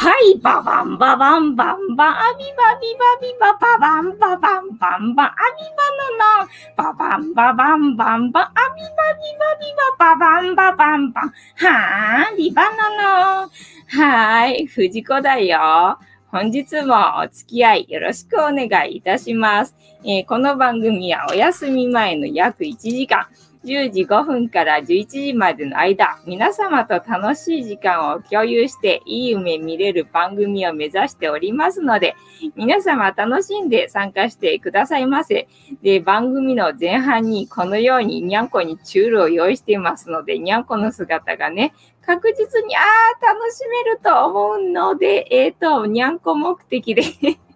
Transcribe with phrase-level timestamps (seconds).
[0.00, 5.84] はい、ババンババンバンバン、アビバビバビバ、ババンババンバンバン、アビバ
[6.16, 9.66] ナナ、ババンババンバンバン、アビバビバビ
[9.98, 11.28] バ、ババンババンバン、
[11.66, 13.50] はー、ビバナナ。
[13.88, 15.98] はい、藤子だよ。
[16.28, 19.76] 本日もお付き合いよろしくお願いいたします。
[20.06, 23.26] えー、この番組はお休み前の約1時間、
[23.64, 32.16] 10時5分から11時までの間、皆様と楽しい時間を共有していい夢見れる番組を目指しておりますので、
[32.56, 35.46] 皆様楽しんで参加してくださいませ。
[35.82, 47.02] で、番組の前半にこのようににゃんこにチュールを用意していますので、にゃんこの姿がね、確実に、ああ、楽しめると思うので、えっ、ー、と、にゃんこ目的で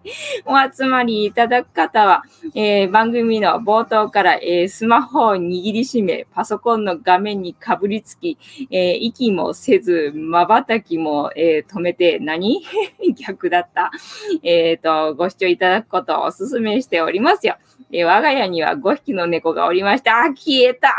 [0.45, 2.23] お集まりいただく方は、
[2.53, 8.37] えー、番組の冒頭から、えー、スマホを握りしめ、パソコンの画面にかぶりつき、
[8.71, 12.63] えー、息もせず、瞬きも、え止めて何、
[13.15, 13.91] 逆だった。
[14.43, 17.57] えっ、と、ご視聴いただくことをお勧めしておりますよ。
[17.91, 20.19] え我が家には5匹の猫がおりました。
[20.19, 20.93] あ、消えた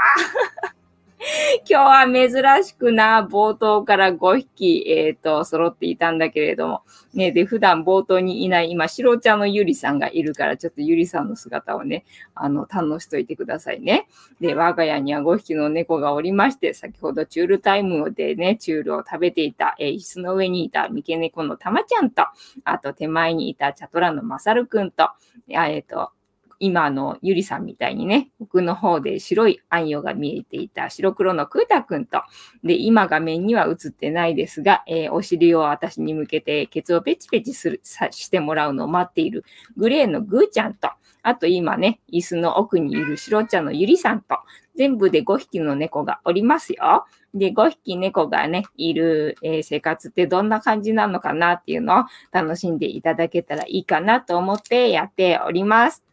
[1.69, 6.83] 今日は珍しくな、冒頭から5匹、えっ、ー、と、揃っていたんだけれども、
[7.14, 14.09] ね、で、普段冒頭にいない、今、白茶のゆりさんがいるから、ちょっとゆりさんの姿をね、あの、堪能しといてくださいね。
[14.41, 22.25] で、我が家には5匹の猫がおりまして、先ほどチュールタイムでね、チュールを食べていた、えー、椅子の上にいた三毛猫のたまちゃんと、
[22.64, 25.09] あと手前にいたチャトラのまさるくんと、
[25.48, 26.11] えっ、ー、と、
[26.58, 32.22] 今のゆりさんみたいにね、奥の方で白い暗夜が見えていた白黒のクータくんと、
[32.64, 39.44] で、今画面には映ってないですが、えー、お尻を私に向けてケツをペチペチするさしてもらうのを待っている
[39.76, 40.90] グレーのグーちゃんと、
[41.22, 44.38] あと今ね、椅子の奥にいる白茶のゆりさんと、
[44.76, 47.06] 全部で5匹の猫がおりますよ。
[47.34, 56.05] で、5匹猫がね、いる、えー、生活ってどんな感じなのかなっていうのを楽しんでいただけたらいいかなと思ってやっております。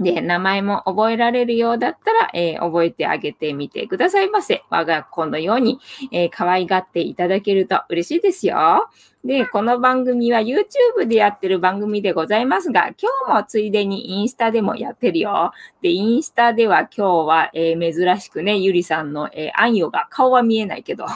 [0.00, 4.64] で、名前も覚えられるようだったら、えー、覚えてあげてみてくださいませ。
[4.68, 5.78] 我が子のように、
[6.10, 8.88] えー、可愛がっていただけると嬉しいですよ。
[9.24, 15.52] で、この番組は YouTube でやってる番組でございますが、今日もついでにインスタでもやってるよ。
[15.80, 21.06] で、インスタでは今日は、えー、珍しくね、ゆりさんの、えー、アンヨが顔は見えないけど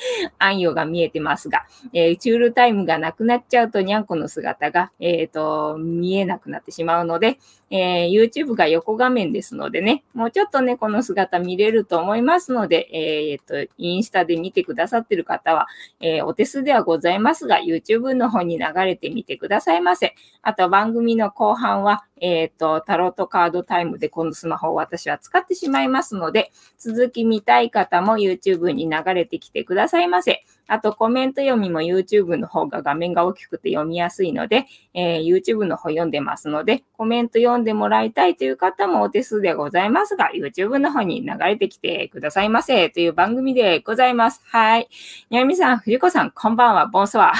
[0.38, 7.38] 暗夜が見えてますが、えー、チュールタイムがなくなっちゃうとにゃんこの姿が、え、ー、と、見えなくなってしまうので、
[7.70, 15.68] えー、YouTube が横画面ですのでね、もうちょっとね、この姿見れると思いますので、えっ、と、インスタで見てくださってる方は、
[16.00, 20.14] えお手数ではございますが、YouTube の方に流れてみてくださいませ。
[20.42, 30.44] あと、番組の後半は、えっ、と、タロットカードタイムでこのスマホを私は使ってしまいますので、続き見たい方も YouTube に流れてきてくださいませ。
[30.70, 44.42] あとコメント読みも YouTube の方が画面が大きくて読みやすいので、えー、YouTube の方読んでますので、コメント読んでもらいたいという方もお手数でございますが、YouTube の方に流れてきてくださいませという番組でございます。
[44.44, 44.88] はい。
[45.28, 47.32] にゃみさん、藤子さん、こんばんは、ボンソワ。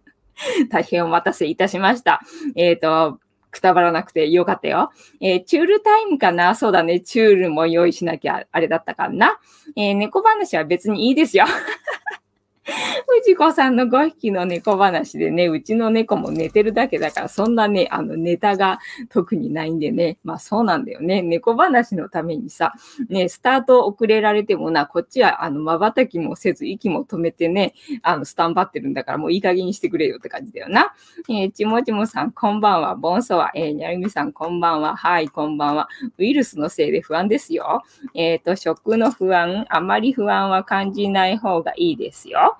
[0.68, 2.20] 大変お待たせいたしました。
[2.56, 3.20] えっ、ー、と、
[3.56, 4.90] くたばらなくてよかったよ。
[5.20, 6.54] えー、チュールタイムかな？
[6.54, 7.00] そうだね。
[7.00, 9.38] チュールも用意しなきゃあれだったかな。
[9.76, 11.46] えー、猫話は別にいいですよ。
[13.26, 18.78] 藤子さんの5匹の猫話でね、うちの猫も寝てるだけだから、そんなね、あの、ネタが
[19.08, 21.22] 特にないんでね、まあそうなんだよね。
[21.22, 22.72] 猫話のためにさ、
[23.08, 30.94] ね、スタート遅れられてもな、こっちは、あの、瞬きもせず、息も止めてね、あの、スタンバってるんだから、もういい加減にしてくれよって感じだよな。
[31.28, 32.94] えー、ちもちもさん、こんばんは。
[32.94, 33.50] ボンソワ。
[33.56, 34.94] えー、にゃるみさん、こんばんは。
[34.94, 35.88] はい、こんばんは。
[36.16, 37.82] ウイルスのせいで不安ですよ。
[38.14, 42.56] えっ、ー、と、食の不安、あまり不安は感じない方がいいですよ。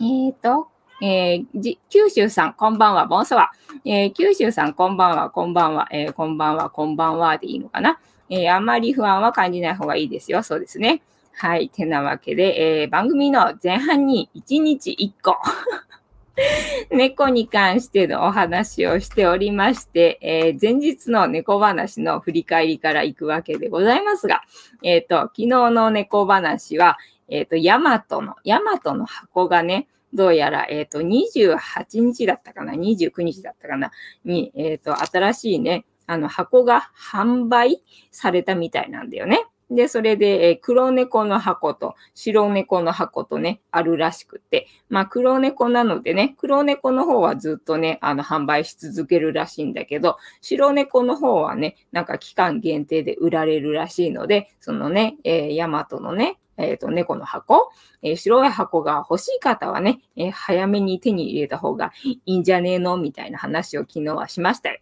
[0.00, 0.68] えっ、ー、と、
[1.02, 3.50] えー、九州さん、こんばんは、ボンソワ。
[3.84, 7.98] えー、九州さん、こんばんは、こんばんは、えー、こんばんは、こんばんはでいいのかな。
[8.28, 10.42] え、あんまり不安は感じない方がいいですよ。
[10.42, 11.02] そうですね。
[11.34, 11.68] はい。
[11.68, 15.36] てなわけで、え、番組の前半に1日1個
[16.90, 24.42] 猫に関してのお話をしておりまして、え、前日の猫話の振り返りから行くわけでございますが、
[24.82, 26.98] えっ、と、昨日の猫話は、
[27.28, 33.90] えっ、ー、と、ヤマトの、ヤマトの箱がね、どうやら、えっ、ー、と、28日だったかな、29日だったかな、
[34.24, 39.46] に、えっ、ー、と、新しいね、あの、箱が販売されたみたいなんだよね。
[39.68, 57.70] で、それで、えー、黒猫の箱と白猫の箱とね、あるらしくて、まあ、黒猫なのでね、黒猫の方はずっとね、あの、販売し続けるらしいんだけど、白猫の方はね、なんか期間限定で売られるらしいので、そのね、えー、ヤマトのね、えっ、ー、と、猫の箱、
[58.02, 64.78] えー、白い箱が欲しい方はね、えー、早めに手に入れた方がいいんじゃねえのみたいな話を昨日はしましたよ。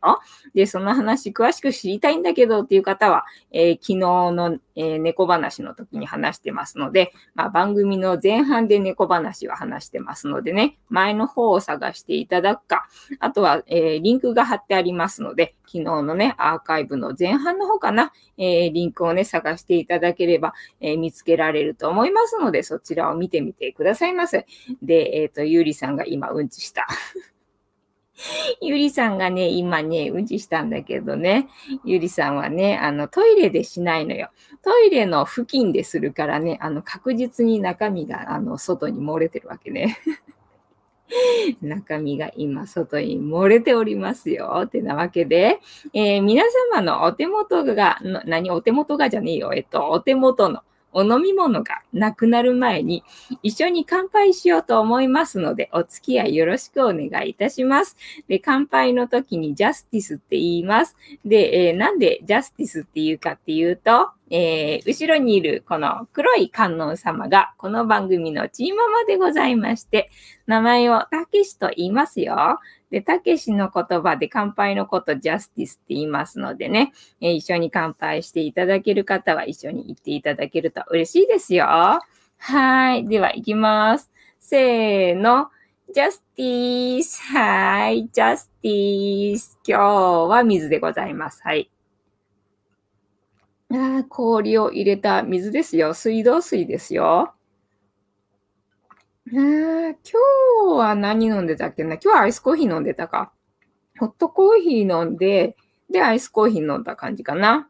[0.55, 12.87] で、その話詳しく知りたいんだけどっていう方は、え昨日の、え猫話の時に話してますので、まあ、番組の前半で猫話は話してますのでね、前の方を探していただくか、
[13.21, 24.47] あとは、えリンクが貼ってありますので、昨日のね、アーカイブの前半の方かな、えリンクをね、探していただければ、え見つけられると思いますので、そちらを見てみてくださいませ。
[24.83, 26.87] で、えっ、と、ゆうりさんが今うんちした。
[28.61, 31.49] ゆりさんがね、今ね、うんちしたんだけどね、
[31.85, 34.31] ゆりさんはね、あの、トイレでしないのよ。
[34.63, 39.99] トイレの付近でするからね、あの、確実に中身が、あの、外に漏れてるわけね。
[41.61, 44.63] 中身が今外に漏れておりますよ。
[44.65, 45.61] ってなわけで、
[45.93, 48.51] えー、皆様のお手元が、何？
[48.51, 49.53] お手元がじゃねえよ。
[49.55, 50.63] えっと、お手元の
[50.95, 53.05] お飲み物がなくなる前に
[53.43, 57.97] 一緒に乾杯しようと思いますので、お付き合いよろしくお願いいたします。
[58.29, 60.97] で、乾杯の時にジャスティスって言います。
[61.25, 70.11] で、えー、なんでジャスティスっていうかっていうと、えー、後ろにいるこの黒い観音様がこの番組のチーママでございまして、
[70.47, 72.59] 名前をたけしと言いますよ。
[72.91, 81.67] で、たけしの言葉で乾杯のことジャスティスって言いますのでね、えー、一緒に乾杯していただける方は一緒に行っていただけると嬉しいですよ。
[81.67, 83.07] はい。
[83.09, 84.11] では、行きます。
[84.39, 85.49] せーの。
[85.95, 87.23] ジャスティス。
[87.33, 88.09] はい。
[88.13, 89.59] ジャスティス。
[89.67, 89.83] 今日
[90.29, 91.41] は水でございます。
[91.43, 91.74] はい。
[94.09, 95.95] 氷を入れた水ですよ。
[95.95, 97.35] 水道水ですよ。
[99.27, 101.95] あ今日は何飲んでたっけな？
[101.95, 103.33] 今日はアイスコーヒー飲んでたか。
[103.99, 105.57] ホットコーヒー飲んで、
[105.91, 107.69] で、アイスコーヒー飲んだ感じかな。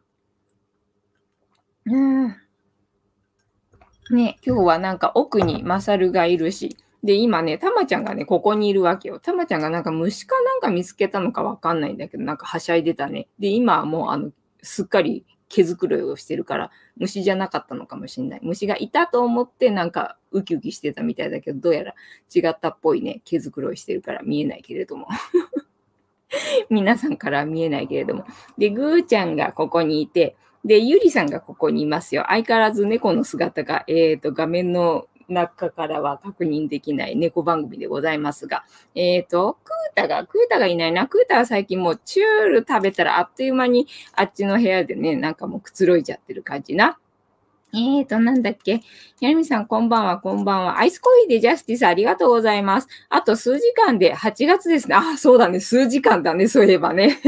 [4.11, 9.19] ね、今日はなんか奥にマサルがいるし、で、今ね、たまちゃんがね、ここにいるわけよ。
[9.19, 13.27] たまちゃんがなんか虫かなんか見つけたのかわかんないんだけど、なんかはしゃいでたね。
[13.39, 14.31] で、今はもうあの、
[14.63, 15.25] すっかり
[15.55, 18.39] 毛づくろいをしてるから、虫じゃなかったのかもしれない。
[18.43, 21.95] 虫がいたと思ってなんかウキウキしてたみたいだけど、どうやら
[22.33, 25.07] 違ったっぽいね、毛づくろいしてるから見えないけれども。
[26.69, 28.25] 皆さんから見えないけれども。
[28.57, 30.35] で、ぐーちゃんがここにいて、
[30.65, 32.25] で、ゆりさんがここにいますよ。
[32.27, 38.63] 相変わらず猫の姿が、えっ、ー、と、画面の中からは確認できない猫番組でございますが、
[38.95, 41.07] えっ、ー、と、クータが、クータがいないな。
[41.07, 46.97] クータは最近もうチュール食べたらあっという間にあっちの部屋でね、なんかもうくつろいじゃってる感じな。
[47.73, 48.81] えーと、なんだっけ。
[49.19, 50.79] やみさん、こんばんは、こんばんは。
[50.79, 52.87] アイスコーヒーでジャスティスありがとうございます。
[53.09, 54.95] あと数時間で8月ですね。
[54.95, 55.59] あ、そうだね。
[55.59, 56.47] 数時間だね。
[56.47, 57.19] そういえばね。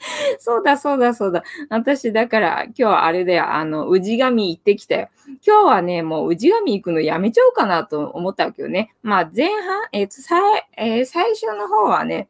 [0.38, 1.42] そうだ、そうだ、そうだ。
[1.68, 3.52] 私、だから、今日はあれだよ。
[3.52, 5.08] あの、宇治神行ってきたよ。
[5.46, 8.94] 今日はね、もう宇治神行くのやめちゃおうかなと思ったわけよね。
[9.02, 10.40] まあ、前半、えっー、最、
[10.76, 12.28] えー、最初の方はね、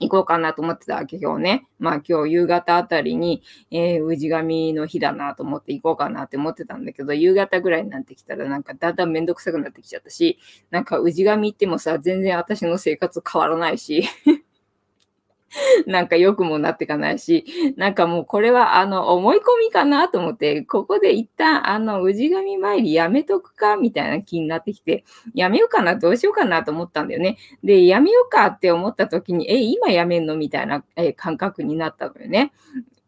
[0.00, 1.66] 行こうかなと思ってたわけ今日ね。
[1.78, 10.38] まあ今日夕方あたりに、えー、氏神の日だなと思って行こうかなって思ってたんだけど、夕方ぐらいになってきたらなんかだんだんめんどくさくなってきちゃったし、
[10.70, 14.04] なんか氏神行ってもさ、全然私の生活変わらないし
[15.86, 17.44] なんか良くもなってかないし、
[17.76, 25.04] なんかもうこれはあの思い込みかなと思って、ここで一旦あの氏神参りやめとくかみたいな気になってきて、
[25.34, 27.36] やめようかな、どうしようかなと思ったんだよね。
[27.62, 32.52] で、やめようかって思った時に、え、今やめんのみたいな、え感覚になったのよね。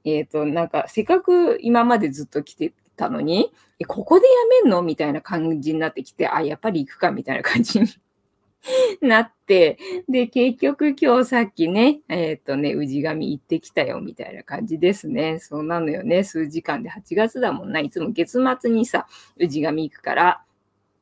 [0.05, 3.53] えっ、ー、と、なんかせっかく今までずっと来てたのに、
[3.87, 7.89] ここでやめんのみたいな感じになってきて、あ、やっぱり行くかみたいな感じに
[9.00, 9.78] なって、
[10.09, 15.38] で、結局今日さっきね、えっ、ー、とね、氏神行ってきたよみたいな感じですね。
[15.38, 16.25] そうなのよね。
[16.25, 17.80] 数時間で8月だもんな。
[17.80, 19.06] いつも月末にさ、
[19.38, 20.42] 氏神行くから。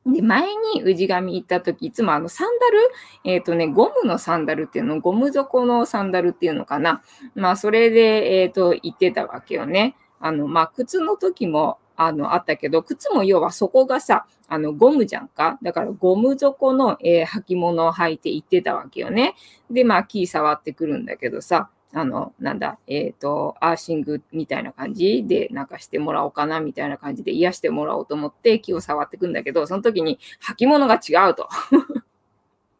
[0.05, 2.79] で、前に氏神行った時、いつもあのサンダル、
[3.23, 7.01] えっ、ー、とね、ゴムのサンダルっていうの、ゴム底のサンダルっていうのかな？
[7.35, 9.95] まあ、それで、えっ、ー、と、行ってたわけよね。
[10.19, 15.57] あの、まあ、靴の時も、あの、あったけど、靴も要は底がさ、あの、ゴムじゃんか？
[15.61, 19.35] だからゴム底の、えー、履物を履いて行ってたわけよね。
[19.69, 25.25] で、まあ、キー触ってくるんだけどさ、あの、なんだ、えっ、ー、と、アーシングみたいな感じ？
[25.27, 30.17] で、なんかしてもらおうかな、みたいな感じで癒してもらおうと思って、木を触ってくんだけど、その時に
[30.57, 31.47] 履物が違うと。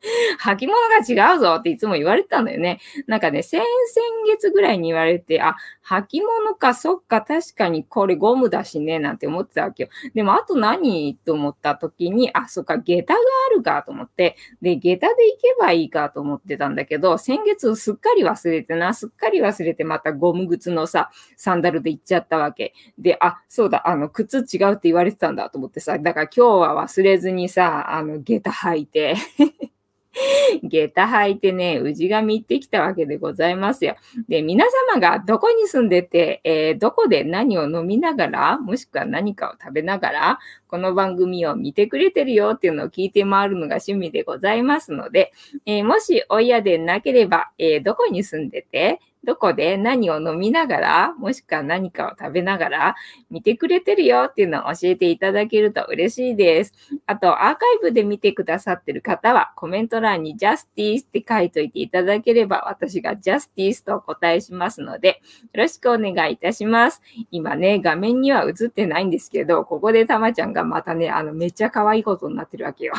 [0.44, 2.80] 履物が違うぞっていつも言われてたんだよね。
[3.08, 3.68] なんかね、先々
[4.28, 5.56] 月ぐらいに言われて、あ、
[5.88, 9.90] 履物か、そっか、確かにこれゴムだしね、なんて思ってたわけよ。
[10.14, 13.20] でも、あと何と思った時に、あ、そっか、下駄が
[13.52, 22.74] あるかと思って、で、下駄で行けばいいかと思ってたんだけど、先月すっかり忘れてな、すっかり忘れてまたゴム靴のさ、サンダルで行っちゃったわけ。
[22.98, 29.16] で、あ、そうだ、あの、靴違うって言われてたんだと思ってさ、だから今日は忘れずにさ、あの、下駄履いて
[30.64, 33.96] 下駄履いてね、氏神行ってきたわけでございますよ。
[34.28, 45.32] で、皆様がどこに住んでて、えー、どこで何を飲みながら、もしくは何かを食べながら、この番組を見てくれてるよっていうのを聞いて回るのが趣味でございますので、
[45.66, 52.96] えー、もしお嫌でなければ、えー、どこに住んでて、どこで何を飲みながら、もしくは何かを食べながら
[53.30, 56.74] 見てくれてるよっていうのを教えていただけると嬉しいです。
[57.06, 65.14] あと、アーカイブで見てくださってる方は、コメント欄に Justice って書いといていただければ、私が Justice とお答えしますので、よ
[65.54, 67.02] ろしくお願いいたします。
[67.32, 72.94] 今ね、画面には映ってないんですけど、ここでたまちゃんがまたね、あの、めっちゃ可愛いことになってるわけよ。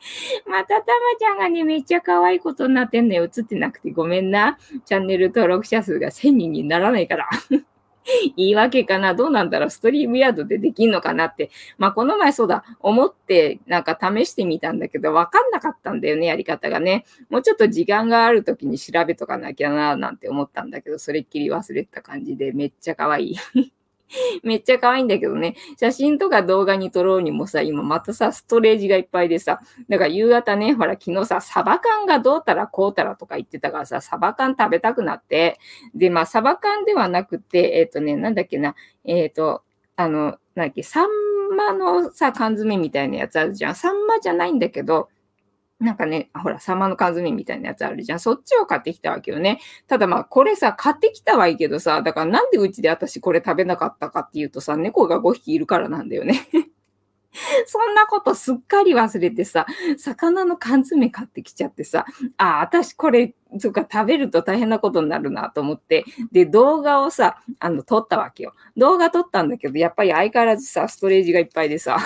[0.46, 0.84] またたま
[1.18, 3.24] ちゃんがね、めっちゃ可愛いことになってんのよ。
[3.24, 4.58] 映ってなくてごめんな。
[4.84, 7.28] チャンネル登録者数が1000人にならないから。
[8.36, 11.50] 言 い訳かなどうなんだろうストリームヤードでできんのかなって。
[11.76, 17.04] まあ、この前そうだ、思ってなんか試してみたんだけど、わかんなかったんだよね、やり方がね。
[17.28, 23.36] もうちょっと時間がある時に調べとかなきゃな、なんて思ったんだけど、それっきり忘れてた感じで、めっちゃ可愛い。
[24.42, 25.54] めっちゃ可愛いんだけどね。
[25.78, 35.58] 写真とか動画に撮ろうにもさ、今またさ、ストレージがいっぱいでさ、だから夕方ね、ほら昨日さ、サバ缶がどうたらこうたらとか言ってたからさ、サバ缶食べたくなって、
[35.94, 38.74] で、まあサバ缶ではなくて、えっ、ー、とね、なんだっけな、
[39.04, 39.62] えっ、ー、と、
[39.96, 41.08] あの、なんだっけ、サン
[41.56, 43.74] マのさ、缶詰みたいなやつあるじゃん。
[43.74, 45.08] サンマじゃないんだけど、
[45.80, 48.20] なんかね、ほら、サマの缶詰みたいなやつあるじゃん。
[48.20, 49.60] そっちを買ってきたわけよね。
[49.86, 56.48] ただまあ、これさ、買ってきたはいいけどさ、だからなんでうちで私これ食べなかったかっていうとさ、猫が5匹いるからなんだよね。
[57.66, 59.66] そんなことすっかり忘れてさ、
[59.98, 62.06] 魚の缶詰買ってきちゃってさ、
[62.36, 68.54] あ、私これ、とか食べると大変なことになるなと思って、で、動画をさ、あの、撮ったわけよ。
[68.76, 71.98] 動画撮ったんだけど、やっぱり相変わらずさ、ストレージがいっぱいでさ、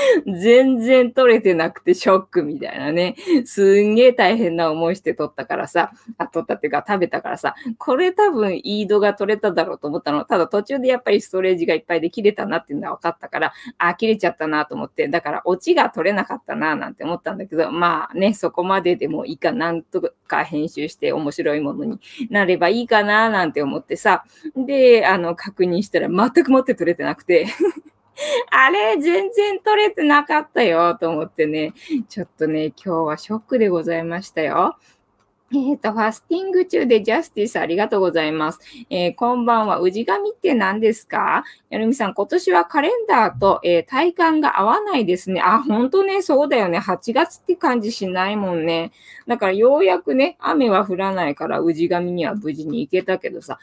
[0.26, 3.16] 全然取れてなくてショックみたいなね。
[3.44, 10.24] すんげえ大変な思いして取ったからさ、あ、取ったっていうか食べたからさ、これ多分イードが取れただろうと思ったの。
[10.24, 24.24] ただ途中でやっぱりストレージがいっぱいで切れたなっていうのは分かったから、あ、切れちゃったなと思って、だからオチが取れなかったななんて思ったんだけど、まあね、そこまででもいいかなんとか編集して面白いものになればいいかななんて思ってさ、
[24.56, 27.46] で、あの、確認したら全くもって取れてなくて。
[28.50, 31.72] あれ、全然取れてなかったよ、と思ってね。
[32.08, 34.76] ちょっとね、今日はショックでございましたよ。
[35.54, 38.60] えっ、ー、と、ファスティング中でジャスティスありがとうございます。
[38.88, 39.80] えー、こんばんは。
[39.80, 41.44] 氏神って何ですか？
[41.68, 45.42] やるみさん、今年はカレンダーと、えー、体感が合わないですね。
[45.42, 46.78] あ、ほんとね、そうだよね。
[46.78, 48.92] 8月って感じしないもんね。
[49.26, 53.58] だからようやくね、雨は降らないから氏神には無事に行けたけどさ、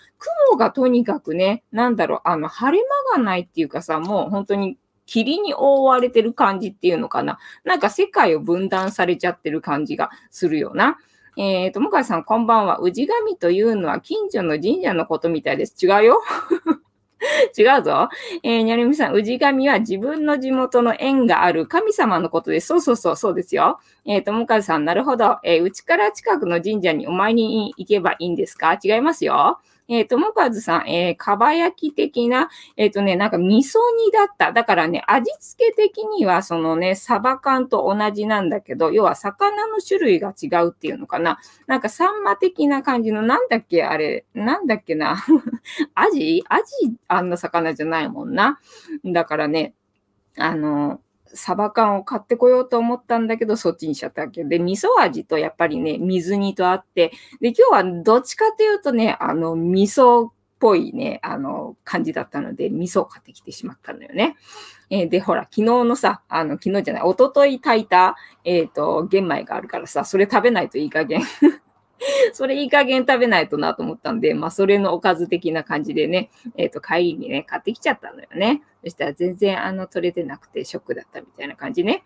[0.48, 4.78] 雲がとにかくね、なんだろう、あの、晴れ間がないっていうかさ、もう本当に
[5.08, 7.40] 霧に覆われてる感じっていうのかな。
[7.64, 11.00] なんか世界を分断されちゃってる感じがするよな。
[11.40, 12.80] えっ、ー、と、向井さん、こんばんは。
[12.82, 15.76] 氏神というのは近所の神社のことみたいです。
[15.82, 16.22] 違うよ。
[17.58, 18.10] 違うぞ。
[18.44, 22.68] えー、にゃりみさん、氏神は自分の地元の縁がある神様のことです。
[22.68, 23.80] そうそうそう、そうですよ。
[24.04, 25.38] えっ、ー、と、もかさん、なるほど。
[25.46, 28.78] えー、うちから近くの神社にお参りに行けばいいんですか？
[28.84, 29.60] 違いますよ。
[29.90, 34.54] えっ、ー、と、もかずさん、えー、かば焼き的な、えっ、ー、とね、なんか味噌煮だった。
[34.54, 41.40] だからね、味付け的には、そのね、サバ缶と同じなんだけど、要は魚の種類が違うっていうのかな。
[41.66, 45.18] なんかサンマ的な感じの、なんだっけ、あれ、なんだっけな。
[45.96, 48.60] アジアジあんな魚じゃないもんな。
[49.04, 49.74] だからね、
[50.38, 51.02] あの、
[51.34, 64.36] サバ缶を買ってこようと思ったんだけど、そっちにしちゃったわけで、味噌味とやっぱりね、水煮とあって、で、今日はどっちかというとね、あの、味噌っぽいね、あの、感じだったので、味噌を買ってきてしまったのよね。
[64.90, 71.22] えー、で、ほら、昨日のさ、あの、昨日じゃない、一昨日炊いた、えっ、ー、と、玄米があるからさ、それ食べないといい加減
[72.34, 78.64] それいい加減食べないとなと思ったんで、まあ、それのおかず的な感じでね、えっ、ー、と、帰りにね、買ってきちゃったのよね。
[78.84, 82.04] そしたら全然、あの、取れてなくてショックだったみたいな感じね。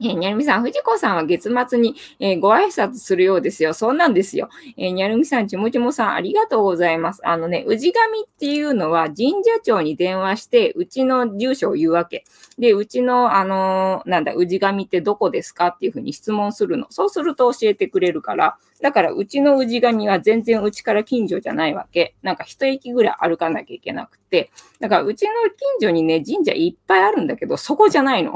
[0.00, 3.74] えー、にゃるみさん、藤子さんは月末に、えー、ご挨拶するようですよ。
[3.74, 4.48] そうなんですよ。
[4.76, 7.20] えー、にゃるみさん、ちもちもさん、ありがとうございます。
[7.24, 12.24] あのね、氏神っていうのは神社長に電話して、うちの住所を言うわけ。
[12.58, 16.86] で、うちの、あのー、なんだ、氏神ってどこですかっていうふうに質問するの。
[16.90, 22.14] そうすると教えてくれるから、だからうちの氏神は全然うちから近所じゃないわけ。
[22.22, 24.50] なんか一駅ぐらい歩かなきゃいけなくて。
[24.80, 25.32] だからうちの
[25.80, 28.34] 近所にね、神社いっぱいあるんだけど、そこじゃないの。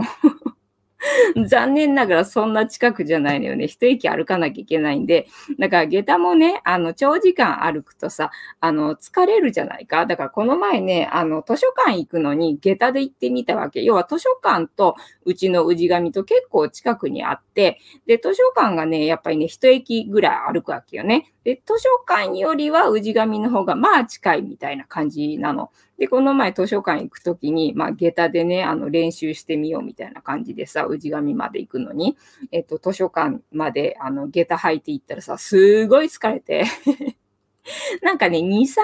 [1.47, 3.69] 残念ながらそんな近くじゃないのよね。
[3.69, 5.29] 一駅歩かなきゃいけないんで。
[5.59, 10.07] だから下駄もね、あの、長時間歩くとさ、あの、疲れるじゃないか。
[10.07, 13.83] だからこの前ね、あの、図書館行くのに下駄で行ってみたわけ。
[13.83, 14.97] 要は図書館と
[15.29, 21.31] うちの氏神と結構近くにあって、で、図書館がね、やっぱりね、一駅ぐらい歩くわけよね。
[21.45, 25.71] で、図書館よりは氏神の方がまあ近いみたいな感じなの。
[25.99, 32.17] で、この前図書館行くときに、まあ、下駄でね、あの、練習してみようみたいな感じでさ、氏神まで行くのに、
[32.53, 36.65] えっと、図書館まで、あの、下駄履いて行ったらさ、すごい疲れて
[38.03, 38.77] なんかね、2、3日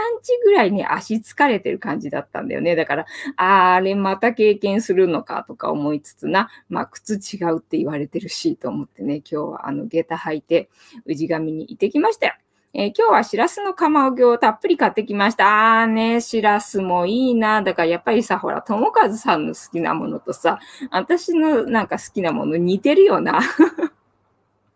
[0.44, 2.76] ぐらいね、足疲れてる感じだったんだよね。
[2.76, 10.68] だから、あれまた経験するのかとか思いつつな、まあ、靴違うって言われてるし、と思ってね、今日はあの、下駄履いて、
[11.06, 12.34] 氏神に行ってきましたよ。
[12.76, 15.82] えー、今日はしらすの釜揚げをたっぷり買ってきました。
[15.82, 17.62] あーね、しらすもいいな。
[17.62, 20.58] だからやっぱりさ、ほら、ともかずさんの好きなものとさ、
[20.90, 23.40] 私のなんか好きなもの似てるよな。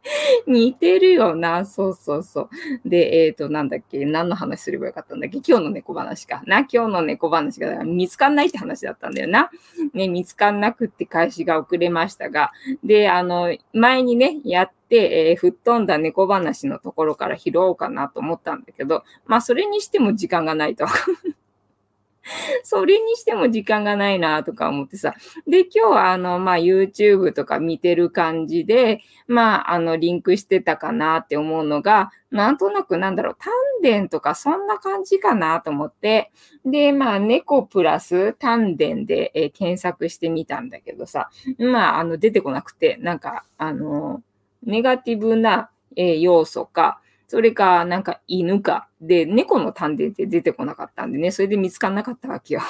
[0.47, 1.65] 似てるよな。
[1.65, 2.43] そうそうそ
[2.85, 2.89] う。
[2.89, 6.43] で、えっ、ー、と、なんだっけ何の話すればよかったんだっけ今日の猫話か。
[6.47, 9.51] な、今日の猫話が見つかんないって話だったんだよな。
[9.95, 12.53] ね、見つかんなくって開始が遅れましたが。
[12.85, 20.87] で、あの、前にね、やって、えー、吹っ飛んだ猫話のところから拾おうかなと思ったんだけど、まあ、それにしても時間がないと。
[22.63, 25.15] それにしても時間がないなとか思ってさ。
[25.47, 33.37] で、今日はあの、まあ、YouTube とか見てる感じで、まあ、あの、リンクしてたかなって思うのが、なんとなくなんだろう、
[33.83, 36.31] 丹田とかそんな感じかなと思って、
[36.65, 44.23] で、まあ、猫プラス丹田で、えー、検索してみたんだけどさ、まあ、あの、出てこなくて、なんか、あの、
[44.63, 48.89] ネガティブな、えー、要素か、それか、なんか犬か。
[49.01, 52.63] で、猫の丹田って出てこなかったんでね、それで見つかんなかったわけよ。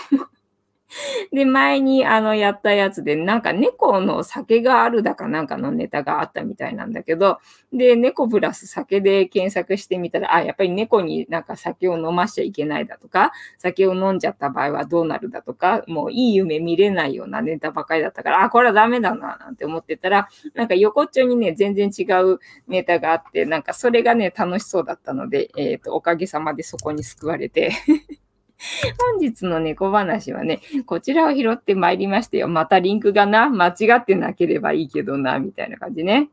[1.33, 7.39] で、前にあのやったやつで、なんか猫の酒があるだかなんかのネタがあったみたいなんだけど、
[7.73, 27.73] で、猫プラス酒で検索してみたら、あ、やっぱり猫になんか酒を飲ましちゃいけないだとか、酒を飲んじゃった場合はどうなるだとか、もういい夢見れないようなネタばかりだったから、あ、これはダメだな、なんて思ってたら、なんか横っちょにね、全然違うネタがあって、なんかそれがね、楽しそうだったので、えっ、ー、と、おかげさまでそこに救われて。
[28.99, 32.49] 本日の猫話はね、こちらを拾ってまいりましたよ。
[32.49, 36.29] またリンクがな、間違ってなければいいけどな、みたいな感じね。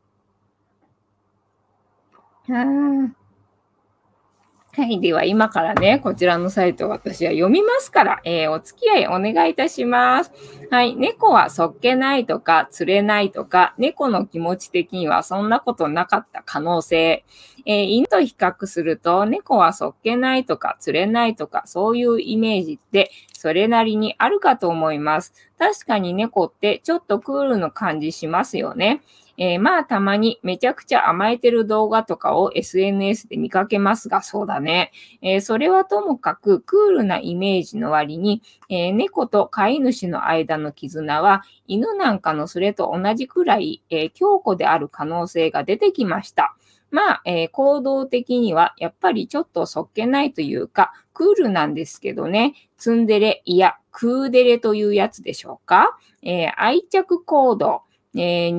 [4.76, 5.00] はい。
[5.00, 10.32] では、今からね、こちらのサイトを私は読みますから、えー、お付き合いお願いいたします。
[10.70, 10.94] はい。
[10.94, 17.24] 猫はそっけないとか、釣れないとか、猫の気持ち的にはそんなことなかった可能性。
[17.64, 25.32] えー、犬と比較すると、猫はそっけないとか釣れないとか、そういうイメージってそれなりにあるかと思います。
[25.58, 29.00] 確かに猫ってちょっとクールの感じしますよね。
[29.38, 34.92] えー、まあたまにめちゃくちゃ甘えてる動画とかを SNS で見かけますが、そうだね。
[35.22, 46.56] えー、それはともかくクールなイメージの割に、えー、猫と飼い主の間の絆は犬なんかのそれと同じくらい、え強固である可能性が出てきました。
[46.90, 55.98] まあ、えー、行動的にはやっぱりちょっとそっけないというか、クールなんですけどね、ツンデレ、いや、クーデレというやつでしょうか。
[56.22, 57.82] えー、愛着行動。
[58.18, 58.56] えー、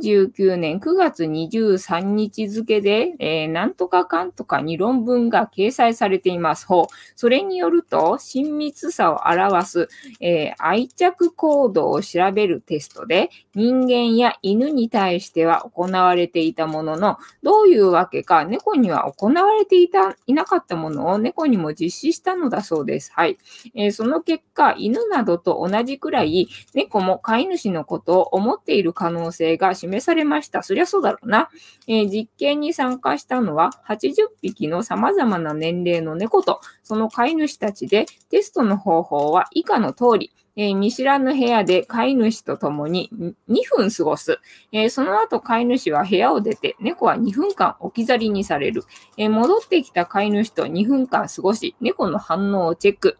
[0.00, 6.64] 2019年9月23日付で、えー、なんとかかんとかに論文が掲載されています。
[6.66, 6.86] ほう。
[7.16, 9.88] それによると、親密さを表す、
[10.20, 23.10] えー、愛着行動を調べるテストで、人間や犬に対しては行われていたものの、どういうわけか、猫には行われていた、いなかったものを猫にも実施したのだそうです。
[23.12, 23.38] はい。
[23.74, 30.62] えー、その結果、犬などと同じくらい、猫も飼い主のことを思っている可能性が示されました。
[30.62, 31.48] そりゃそうだろうな。
[31.86, 43.08] えー、実験に参加したのは80匹の様々な年齢の猫とその飼い主たちで、テストの方法は以下の通り、えー、見知らぬ部屋で飼い主と共に
[43.48, 44.38] 2分過ごす。
[44.70, 48.82] えー、その後飼い主は部屋を出て、猫は2分間置き去りにされる。
[49.16, 53.16] えー、戻ってきた飼い主と2分間過ごし、猫の反応をチェック。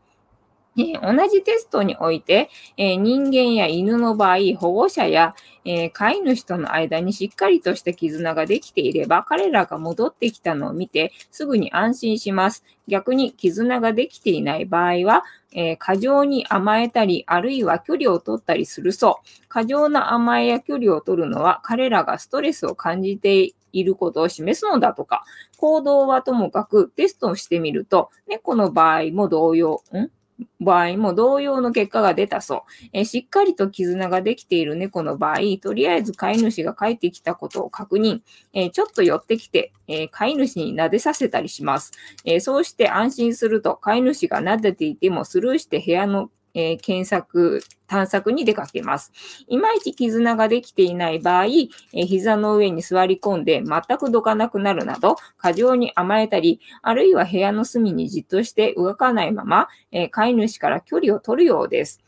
[0.79, 12.63] え、同じテストにおいて、え、人間や犬の場合、保護者や、え、飼い主との間にしっかりとした絆ができていれば、彼らが戻ってきたのを見て、すぐに安心します。
[12.87, 19.49] 逆に絆ができていない場合は、え過剰に甘えたり、あるいは距離を取ったりするそう。
[19.49, 25.25] 過剰な甘えや距離を取るのは、彼らがストレスを感じていることを示すのだとか、
[25.57, 30.20] 行動はともかくテストをしてみると、猫の場合も同様、ん？
[30.61, 32.61] 場合も同様の結果が出たそう。
[32.93, 38.21] えしっかりと絆ができている猫の場合、とりあえず飼い主が帰ってきたことを確認、
[38.53, 41.93] えちょっと寄ってきて、え飼い主に撫でさせたりします、
[42.25, 49.13] えそうして安心すると飼い主が撫でていてもスルーして部屋のえー、検索、探索に出かけます。
[49.49, 62.01] いまいち絆ができていない場合、えー、膝の上に座り込んで全くどかなくなるなど、過剰に甘えたり、あるいは部屋の隅にじっとして動かないまま、えー、飼い主から距離を取るようです。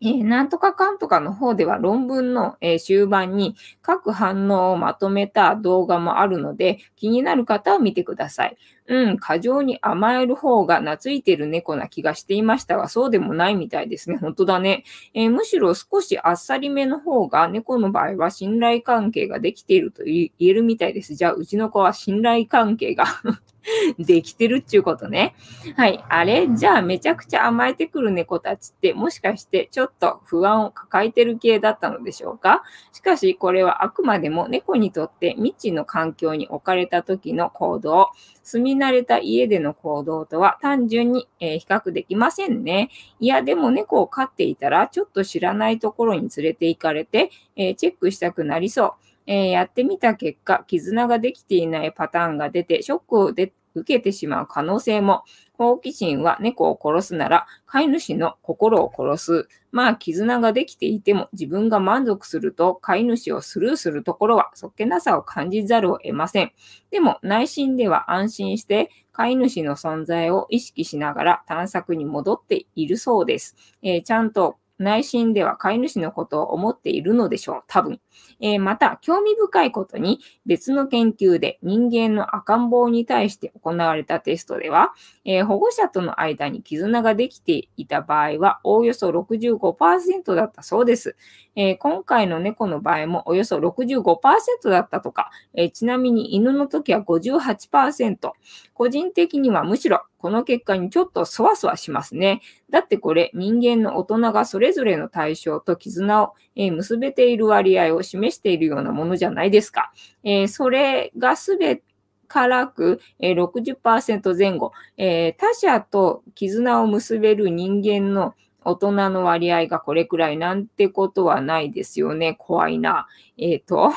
[0.00, 8.56] えー、なんとかかんとかの方では論文の、えー、終盤に各反応をまとめた動画もあるので気になる方は見てください。
[8.88, 14.16] うん、過剰に甘える方が懐いてる猫な気がしていましたが、そうでもないみたいですね。
[14.16, 14.84] 本当だね。
[15.12, 21.16] えー、むしろ少しあっさりめの方が猫の場合は信頼関係ができていると言えるみたいです。
[21.16, 23.04] じゃあ、うちの子は信頼関係が
[23.98, 25.34] できてるっちゅうことね。
[25.76, 26.04] はい。
[26.08, 26.48] あれ？
[26.54, 32.62] じゃあめちゃくちゃ甘えてくる猫たちってもしかしてちょっと不安を抱えてる系だったのでしょうか？
[32.92, 38.10] しかしこれはあくまでも猫にとって未知の環境に置かれた時の行動、
[38.42, 42.88] 住み慣れた家での行動とは単純に、え、比較できませんね。
[43.20, 48.92] いや、でも猫を飼っていたらちょっと知らないところに連れて行かれて、え、チェックしたくなりそう。
[49.30, 53.32] えー、やってみた結果、絆ができていないパターンが出て、ショックを
[53.74, 55.22] 受けてしまう可能性も、
[55.56, 59.48] 好奇心は猫を殺すなら、飼い主の心を殺す。
[59.72, 66.52] まあ、絆ができていても、自分が満足すると、飼い主をスルーするところは、そっけなさを感じざるを得ません。
[66.90, 73.56] でも、内心では安心して、飼い主の存在を意識しながら探索に戻っているそうです。
[73.82, 77.62] えー、ちゃんと内心では飼い主のことを思っているのでしょう。
[77.66, 78.00] 多分。
[78.40, 84.92] えー、また、興味深いことに、別の研究で人間の赤ん坊に対して行われたテストでは、
[85.24, 91.16] えー、保護者との間に絆ができていた場合は、おおよそ65%だったそうです。
[91.56, 98.30] えー、今回の猫の場合もおよそ65%だったとか、えちなみに犬の時は58%。
[98.74, 102.42] 個人的にはむしろこの結果にちょっとそわそわしますね。
[102.70, 109.92] だってこれ人間の大人がそれぞれの対象と絆を、え結べている割合を示しているようなものじゃないですか。
[110.24, 111.82] えー、それがすべ
[112.26, 122.34] からく、え、60%前後、え、他者と絆を結べる人間の大人の割合がこれくらいなんてことはないですよね。
[122.34, 123.06] 怖いな。
[123.36, 123.92] えっ、ー、と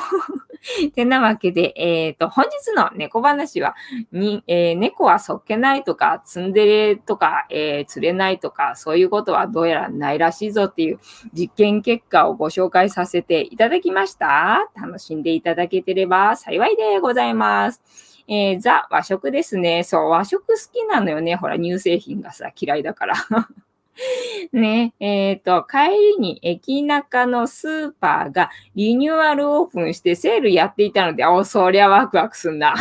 [0.93, 3.75] てなわけで、えっ、ー、と、本日の猫話は、
[4.11, 10.99] に、えー、猫はそっけないとか、ツンデレとか、え、釣れないとか、そういうことはどうやらないらしいぞっていう
[11.33, 14.69] 実験結果をご紹介させていただきました。
[14.75, 17.81] 楽しんでいただけてれば幸いでございます。
[18.27, 19.83] えー、ザ和食ですね。
[19.83, 21.35] そう、和食好きなのよね。
[21.35, 23.15] ほら、乳製品がさ、嫌いだから。
[24.53, 32.75] ね、えっ、ー、と、帰りに駅中のスーパーがリニューアルオープンしてセールやっていたので、お、そりゃワクワクすんな。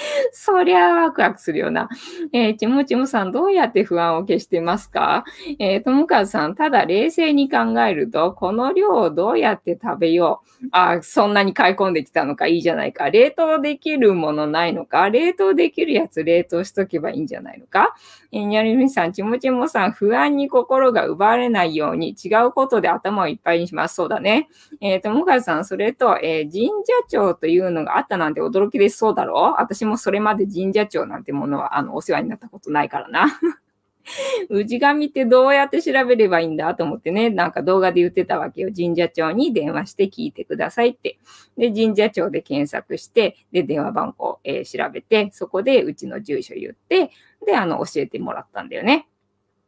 [0.32, 1.88] そりゃワクワクするよな。
[2.32, 5.24] えー、ちもちもさん、どうやって不安を消してますか？
[5.58, 10.68] えー、ともかずさん、ただ冷静に考えると、この量をどうやって食べよう？
[10.72, 12.46] あ、そんなに買い込んできたのか？
[12.46, 13.10] いいじゃないか。
[13.10, 15.10] 冷凍できるものないのか？
[15.10, 17.94] 冷凍できるやつ冷凍しとけばいいんじゃないのか？
[18.32, 23.94] えー、にゃりみさん、ちもちもさん、不安に心が奪われないように違うことで頭をいっぱいにします。
[23.96, 24.48] そうだね。
[24.80, 28.98] えー、ともかずさん、それと、えー、神社長というのがあったなんて驚きです。
[28.98, 29.60] そうだろう？
[29.60, 33.26] 私ももそれまで神社長なんてものは、あの、お世話になったことないからな。
[34.48, 38.70] 氏神ってどうやって調べればいいんだと思ってね、なんか動画で言ってたわけよ。
[38.74, 41.18] 神社長に電話して聞いてくださいって。
[41.56, 47.10] で、神社長で検索して、で、電話番号、えー、調べて、そこでうちの住所言って、
[47.46, 49.06] で、あの、教えてもらったんだよね。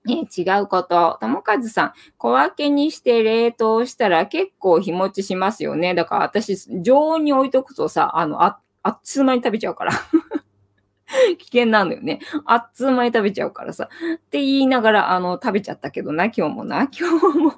[0.05, 1.19] ね、違うこと。
[1.21, 5.95] ともかずさん、小分けにして冷凍したら結構日持ちしますよね。
[5.95, 9.93] だから私、常温に置いとくとさ、あの、ああっつう間に食べちゃうから。
[11.39, 12.21] 危険なのよね。
[12.47, 13.89] あっつう間に食べちゃうからさ。
[14.15, 16.89] って言いながら、あの、食べちゃったけどな、今日もな。
[16.99, 17.53] 今日も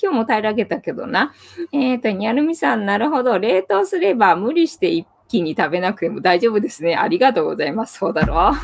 [0.00, 1.34] 今日も平らげたけどな。
[1.72, 3.38] えっ、ー、と、にゃるみさん、なるほど。
[3.38, 6.96] 冷凍すれば無理して一気に食べなくても大丈夫ですね。
[6.96, 7.98] ありがとうございます。
[7.98, 8.54] そうだろう。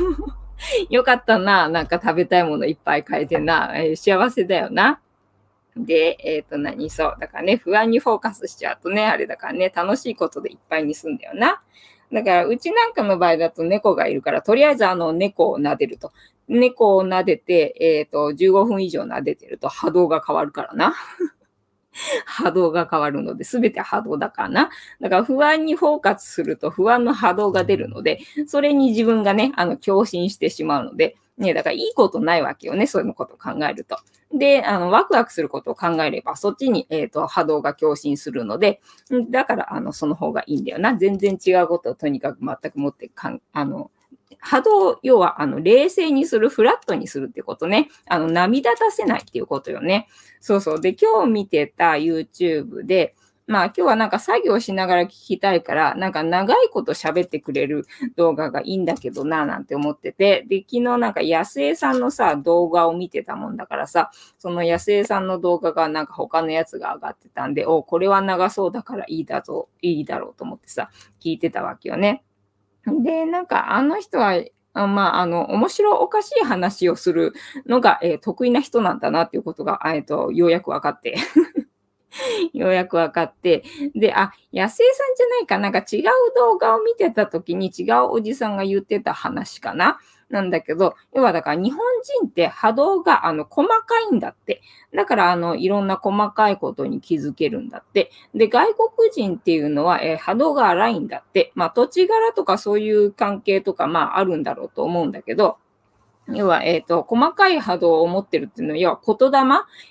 [0.94, 1.68] よかったな。
[1.68, 3.72] なんか食べたいものいっぱい買えてな。
[3.74, 5.00] えー、幸せだよな。
[5.76, 6.90] で、えっ、ー、と何？
[6.90, 7.16] そう。
[7.18, 11.62] だからね、不安にフォーカスしちゃうとね、あれだからね、楽しいことでいっぱいにすんだよな。
[12.12, 16.12] だから、うちなんかの場合だと猫がいるから、とりあえずあの猫を撫でると。
[16.48, 20.94] 猫を撫でて、えっ、ー、と、15分以上撫でてると波動が変わるからな。
[22.26, 24.70] 波動が変わるので、すべて波動だからな。
[25.00, 33.96] だから不安にフォーカスすると不安の波動が出るので、それに自分がね、あの、共振してしまうので、ね、だからいいことないわけよね、そういうことを考えると。
[34.32, 38.80] で、あの、ワクワクすることを考えれば、そっちに、えっ、ー、と、波動が共振するので、
[39.30, 40.96] だから、あの、その方がいいんだよな。
[40.96, 43.90] 全然違うことをとにかく全く持ってかん、あの、
[44.38, 47.90] 波動、要は、あの、冷静にする、フラットにするってことね。
[48.08, 50.08] あの、涙出せないっていうことよね。
[50.40, 50.80] そうそう。
[50.80, 53.14] で、今日見てた YouTube で、
[53.46, 72.24] まあ今日はなんか作業しながら聞きたいから、なんか長いこと喋ってくれる動画がいいんだけどな、なんて思ってて、で、昨日なんか安江さんのさ、動画を見てたもんだからさ、その安江さんの動画がなんか他のやつが上がってたんで、お、これは長そうだからいいだぞ、いいだろうと思ってさ、聞いてたわけよね。
[72.86, 74.40] で、なんかあの人は、
[74.74, 77.32] あまあ、あの、面白おかしい話をする
[77.66, 81.16] のが、えー、得意な人なんだなっていうことが、えっ、と、ようやく分かって
[82.52, 86.02] ようやく分かって、で、あ、野生さんじゃないかなんか違う
[86.36, 89.98] 動画を見てた時に違うおじさんが言ってた話かな
[90.32, 91.80] なんだけど、要はだから日本
[92.20, 94.62] 人って波動があの細かいんだって。
[94.94, 98.10] だからあのいろんな細かいことに気づけるんだって。
[98.34, 101.52] で、外国人っていうのは、えー、波動が荒いんだって。
[101.54, 105.58] まあ土地柄とかそういう関係とかまああるんだろうと思うんだけど、
[106.28, 109.38] 要は、えっ、ー、と、細かい波動を持ってるっていうのは、要は言霊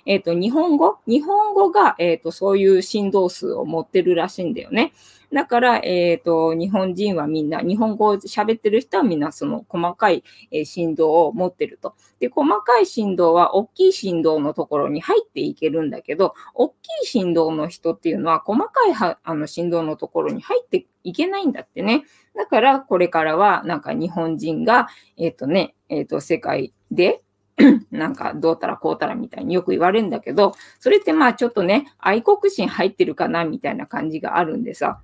[0.06, 0.96] えっ、ー、と、日本語？
[1.06, 4.92] 日本語が、えっ、ー、と、そういう振動数を持ってるらしいんだよね。
[5.32, 11.94] だから、えっ、と、日本人はみんな、日本語を喋ってる人はみんなその細かい、え振動を持ってると。
[12.20, 16.72] で、細かい振動は大きい振動のところに入っていけるんだけど、大き
[17.04, 22.04] い振動の人っていうのは細かいはあの振動のところに入っていけないんだってね。
[22.36, 27.22] だから、これからは、なんか日本人が、えっ、ー、とね、えっ、ー、と、世界で、
[27.90, 35.00] なんかどうたらこうたらみたいによく言われるんだけど、それってまあちょっとね、愛国心入ってるかなみたいな感じがあるんでさ、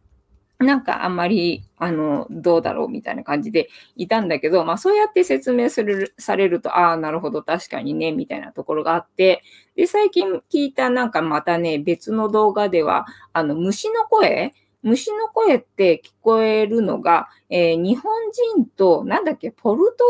[0.58, 9.42] なんかあんまり、あの、どうだろうみたいな感じでいたんだけど、まあそうやって説明する、されると、ああ、なるほど、確かにね、みたいなところがあって、
[9.76, 14.52] で、最近聞いたなんかまたね、別の動画では、あの、虫の声？
[14.82, 18.12] 虫の声って聞こえるのが、えー、日本
[18.54, 20.04] 人と、なんだっけ、ポルト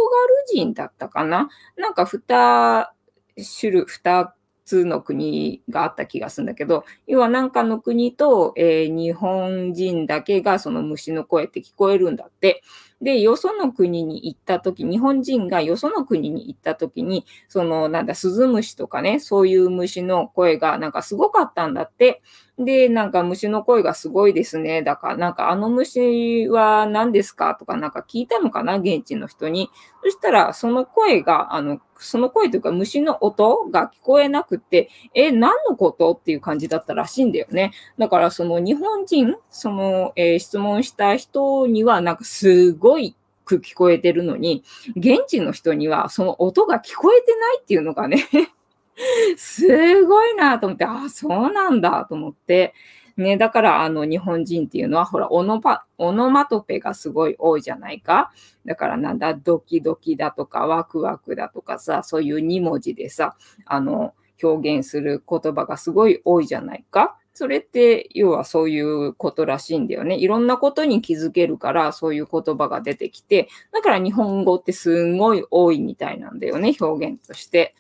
[0.53, 1.49] ガル人だったかな？
[1.77, 4.35] なんか二種類、二
[4.69, 12.63] つの国があった気がするんだけど、要はなんかの国と、えー、日本人だけがその虫の声って聞こえるんだって。
[13.01, 22.23] で、よその国に行った時、日本人がよその国に行った時に、そのなんだ、スズムシとかね、そういう虫の声がなんかすごかったんだって。
[22.59, 24.83] で、なんか虫の声がすごいですね。
[24.83, 29.71] だから、なんかあの虫は何ですかとかなんか聞いたのかな現地の人に。
[30.03, 37.73] そしたら、その声が、あの、その声というか虫の音が聞こえなくて、え、何のことっていう感じだったらしいんだよね。
[37.97, 42.88] だから、その日本人、その、えー、質問した人には、なんかすごい
[43.45, 44.63] く聞こえてるのに、
[44.97, 48.25] 現地の人にはその音が聞こえてないっていうのがね
[49.37, 52.75] すごいなと思って、ああ、そうなんだと思って。
[53.17, 58.31] ね、だから、あの、日本人っていうのは、ほら、オノパ、オノマトペがすごい多いじゃないか。
[58.65, 67.19] だから、なんだ、ドキドキだとか、ワクワクだとかさ、そういう2文字でさ、あの、表現する言葉がすごい多いじゃないか。
[67.39, 70.17] それって、要はそういうことらしいんだよね。
[70.17, 77.77] いろんなことに気づけるから、そういう言葉が出てきて、だから日本語ってすんごい多いみたいなんだよね、表現として。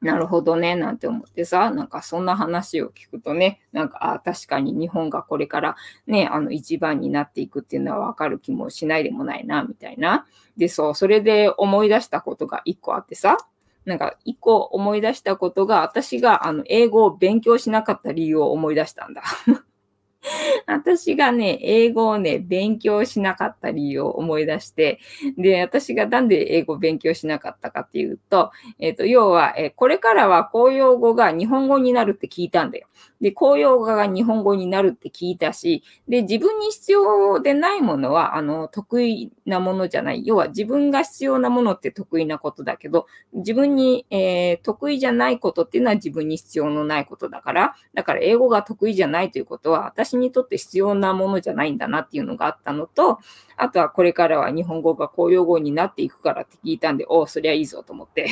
[0.00, 5.76] なるほどね、なんて思ってさ、なんかそんな話を聞くとね、なんか、あ確かに日本がこれから
[6.08, 10.26] ね、あの一番になっていくっていうのはわかる気もしないでもないな、みたいな。
[10.56, 13.36] で、そう、それで思い出したことが一個あってさ、
[13.84, 19.22] なんか一個思い出したことが、私があの英語を勉強しなかった理由を思い出したんだ。
[20.66, 25.00] 私がね、英語をね、勉強しなかった理由を思い出して、
[25.38, 32.88] で、私がなんで英語を勉強しなかったかっていうと、えっ、ー、と、要は、えー、これからは公用語が日本語になるって聞いたんだよ。
[33.20, 40.22] で、公用語が日本語になるって聞いたし、で、自分に必要でないものは、あの、得意なものじゃない。
[40.24, 53.18] 要は自分が必要なものって得意なことだけど、自分に、えー、得意じゃないことっていうのは自分に必要のないことだから、だから英語が得意じゃないということは、私にとって必要なものじゃないんだなっていうのがあったのと、
[53.56, 58.28] あとはこれからは日本語が公用語になっていくからって聞いたんで、おお、そりゃいいぞと思って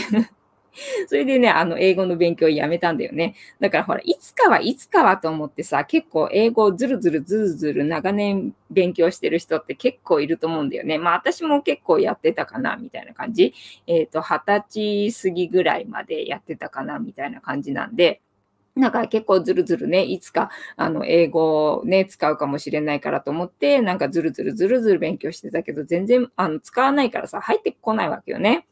[1.09, 3.35] それでね、あの、英語の勉強をやめたんだよね。
[3.61, 10.99] だからほら、いつかはいつかはと思ってさ、結構英語をずるずるずるずる長年勉強してる人って結構いると思うんだよね。
[10.99, 13.55] まあ私も結構やってたかな、みたいな感じ。
[13.87, 18.21] えっ、ー、と、二十歳過ぎぐらいまでやってたかな、みたいな感じなんで、
[18.79, 28.67] なんか結構ずるずるね、いつかあの英語をね、使うかもしれないからと思って、なんかずるずるずるずる勉強してたけど、全然あの使わないからさ、入ってこないわけよね。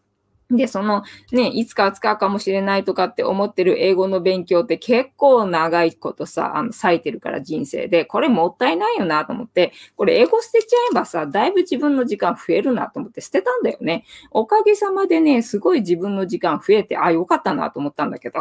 [0.50, 14.04] で、そのね、いつか使うかもしれないとかって思ってる英語の勉強って結構長いことさ、あの、割いてるから人生で、これもったいないよなと思って、これ英語捨てちゃえばさ、だいぶ自分の時間増えるなと思って捨てたんだよね。
[14.30, 18.38] おかげさまでね、すごい自分の時間増えて、あ、よかったなと思ったんだけど。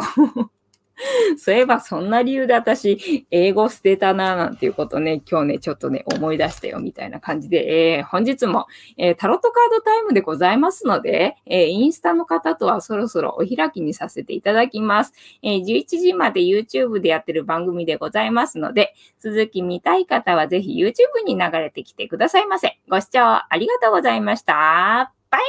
[1.36, 15.12] そういえばそんな理由で私、英語捨てたな、なんていうことね、今日ね、ちょっとね、思い出したよ、みたいな感じで、えー、本日も、えー、タロットカードタイムでございますので、えー、インスタの方とはそろそろお開きにさせていただきます。
[15.42, 22.78] え11時まで YouTube でやってる番組でございますので、続き見たい方はぜひ YouTube に流れてきてくださいませ。
[22.88, 25.12] ご視聴ありがとうございました。
[25.30, 25.42] バイ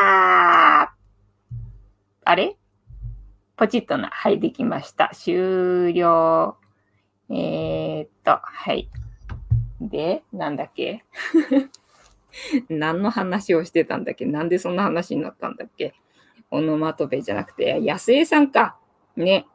[0.00, 1.00] ナラー
[2.24, 2.59] あれ？
[3.60, 5.10] ポチッとな、はい、できました。
[5.12, 6.56] 終了。
[7.28, 8.88] えー、っと、はい。
[9.82, 11.04] で、なんだっけ？
[12.70, 14.24] 何の話をしてたんだっけ？
[14.24, 15.92] なんでそんな話になったんだっけ？
[16.50, 18.78] オノマトペじゃなくて、安江さんか。
[19.14, 19.46] ね。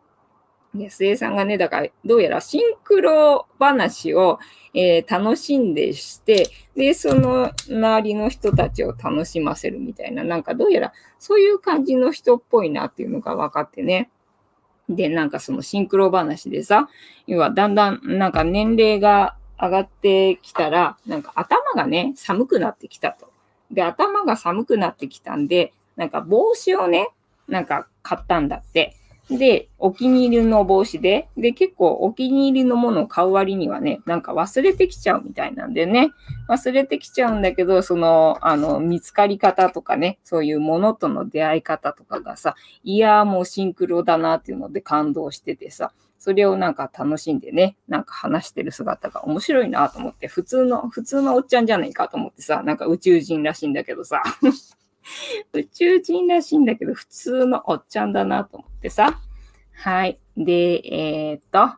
[0.78, 4.40] 安江さんがね、だから、どうやらシンクロ話を、
[4.74, 14.10] えー、楽しんでして、で、その周りの人たちを楽しませるみたいな、なんかどうやらそういう感じの人っぽいなっていうのが分かってね。
[14.90, 16.90] で、なんかそのシンクロ話でさ、
[17.26, 23.32] 要はだんだんなんか年齢が上がってきたら、なんか頭がね、寒くなってきたと。
[23.72, 27.10] で、頭が寒くなってきたんで、なんか帽子をね、
[27.48, 28.96] なんか買ったんだって。
[29.30, 36.12] で、お気に入りの帽子で、で、結構お気に入りのものを買う割にはね、なんか忘れてきちゃうみたいなんでね、
[36.48, 54.22] 忘れてきちゃうんだけど、その、あの、見つかり方とかね、そういうものとの出会い方とかがさ、いやーもうシンクロだなっていうので感動しててさ、それをなんか楽しんでね、なんか話してる姿が面白いなと思って、普通の、普通のおっちゃんじゃないかと思ってさ、なんか宇宙人らしいんだけどさ、
[55.54, 59.20] 宇宙人らしいんだけど、普通のおっちゃんだなと思ってさ。
[59.74, 60.20] はい。
[60.38, 61.76] で、えー、っと、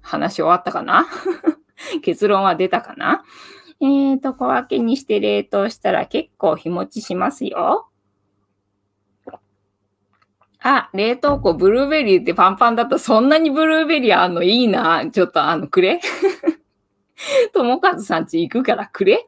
[0.00, 1.06] 話終わったかな？
[2.02, 3.24] 結論は出たかな？
[3.80, 7.88] えー、っと、小分けにして冷凍したら結構日持ちしますよ。
[10.60, 14.42] あ、冷凍庫ブルーベリーってパンパンだとそんなにブルーベリーあんの？
[14.42, 15.08] いいな。
[15.10, 16.00] ちょっとあの、くれ
[17.52, 19.24] ともかずさんち行くからくれ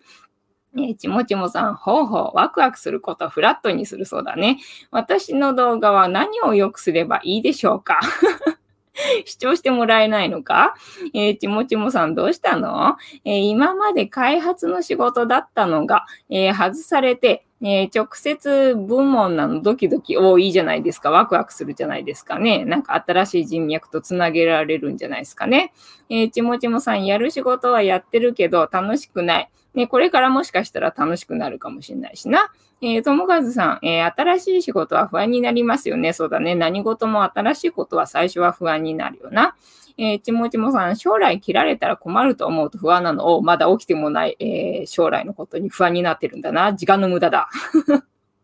[0.78, 4.58] えちもちもさん、ほうほう、ワクワクすることフラットにするそうだね。
[4.90, 7.98] 私の動画は何を良くすればいいでしょうか？
[9.24, 10.74] 視聴してもらえないのか？
[11.12, 19.60] えー、ちもちもさんどうしたの、えー、今まで開発の仕事だったのが、えー、外されて、え直接部門なの？
[19.62, 21.10] ドキドキ、おいいじゃないですか。
[21.10, 22.64] ワクワクするじゃないですかね。
[22.64, 25.72] なんか新しい人脈とつなげられるんじゃないですかね。
[26.08, 29.50] えちもちもさん、やる仕事はやってるけど楽しくない。
[29.74, 32.50] ね、これからもしかしたら楽しくなるかもしれないしな。
[32.82, 36.12] えー、ともかずさん、えー、新しい仕事は不安になりますよね。
[36.12, 36.54] そうだね。
[36.54, 39.54] 何事も新しいことは最初は不安になるよな。
[39.98, 46.72] えー、ちもちもさん、将来切られたら困ると思うと不安なのを、まだ起きてもない、えー、将来のことに不安になってるんだな。
[46.72, 47.50] 時間の無駄だ。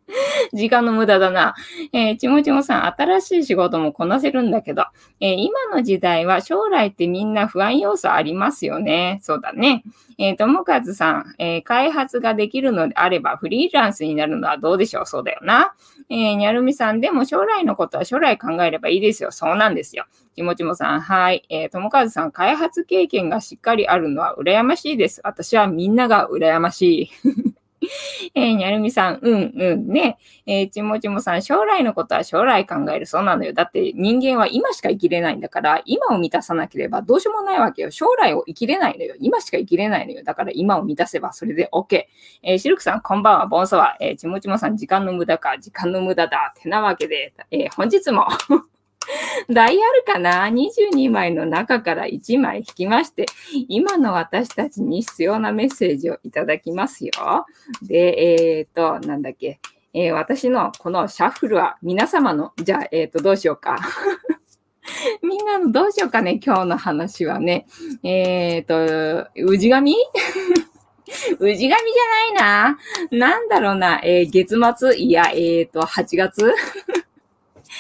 [0.55, 1.55] 時間の無駄だな。
[1.93, 4.85] えー、ちもちもさん、新しい仕事もこなせるんだけど、
[5.21, 9.19] えー、今の時代は将来ってみんな不安要素ありますよね。
[9.23, 9.83] そうだね。
[10.19, 15.07] えー、ともかずさん、えー、開発ができるのであればフリーランスになるのはどうでしょう？
[15.07, 15.75] そうだよな。
[16.09, 19.33] えー、にゃるみさん、でも将来のことは将来考えればいいですよ。
[19.33, 20.07] そうなんですよ。
[20.37, 21.43] ちもちもさん、はい。
[21.51, 25.21] えー、ともかずさん、開発経験がしっかりあるのは羨ましいです。
[25.25, 27.56] 私はみんなが羨ましい。
[28.35, 29.89] えー、にゃるみさん、うんうん。
[29.89, 30.19] ね。
[30.47, 33.07] えー、ちもちもさん、将来のことは将来考える。
[33.07, 33.53] そうなのよ。
[33.53, 37.91] だって人間は今しか生きれないんだから、今を満たさなければどうしようもないわけよ。
[37.91, 39.15] 将来を生きれないのよ。
[39.21, 40.23] 今しか生きれないのよ。
[40.25, 42.05] だから今を満たせばそれで OK。
[42.43, 43.47] えー、シルクさん、こんばんは。
[43.47, 43.97] ボンソワ。
[44.01, 45.59] えー、ちもちもさん、時間の無駄か。
[45.59, 46.55] 時間の無駄だ。
[46.61, 48.27] てなわけで、えー、本日も
[49.51, 53.27] ダイヤルかな ?22 枚の中から1枚引きまして、
[53.69, 57.13] 今の私たちに必要なメッセージをいただきますよ。
[57.83, 59.61] で、えっ、ー、と、なんだっけ？
[59.99, 63.79] えー、私のこのシャッフルは皆様の、じゃあ、えっ、ー、と、どうしようか。
[65.23, 67.67] みんなのどうしようかね、今日の話はね。
[68.03, 69.97] えっ、ー、と、氏神？
[71.07, 72.79] 氏神じゃないな。
[73.11, 74.01] なんだろうな。
[74.03, 74.97] え、月末？
[74.97, 76.53] いや、えっ、ー、と、8月？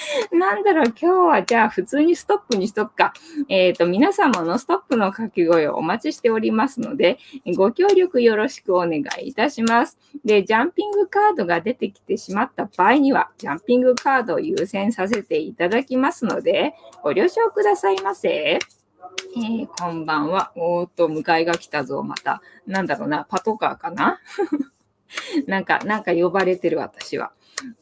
[0.32, 3.12] なんだろう、今日はじゃあ普通にストップにしとくか。
[3.48, 7.18] えっ、ー、と、皆様のストップの掛け声をお待ちしておりますので、
[7.56, 9.98] ご協力よろしくお願いいたします。
[10.24, 18.28] で、ジャンピングカードが出てきてしまった場合には、ジャンピングカードを優先させていただきますので、ご了承くださいませ。
[18.28, 20.52] えー、こんばんは。
[20.56, 22.42] おーっと、迎えが来たぞ、また。
[22.66, 24.20] なんだろうな、パトカーかな？
[25.46, 27.32] なんか、なんか呼ばれてる私は。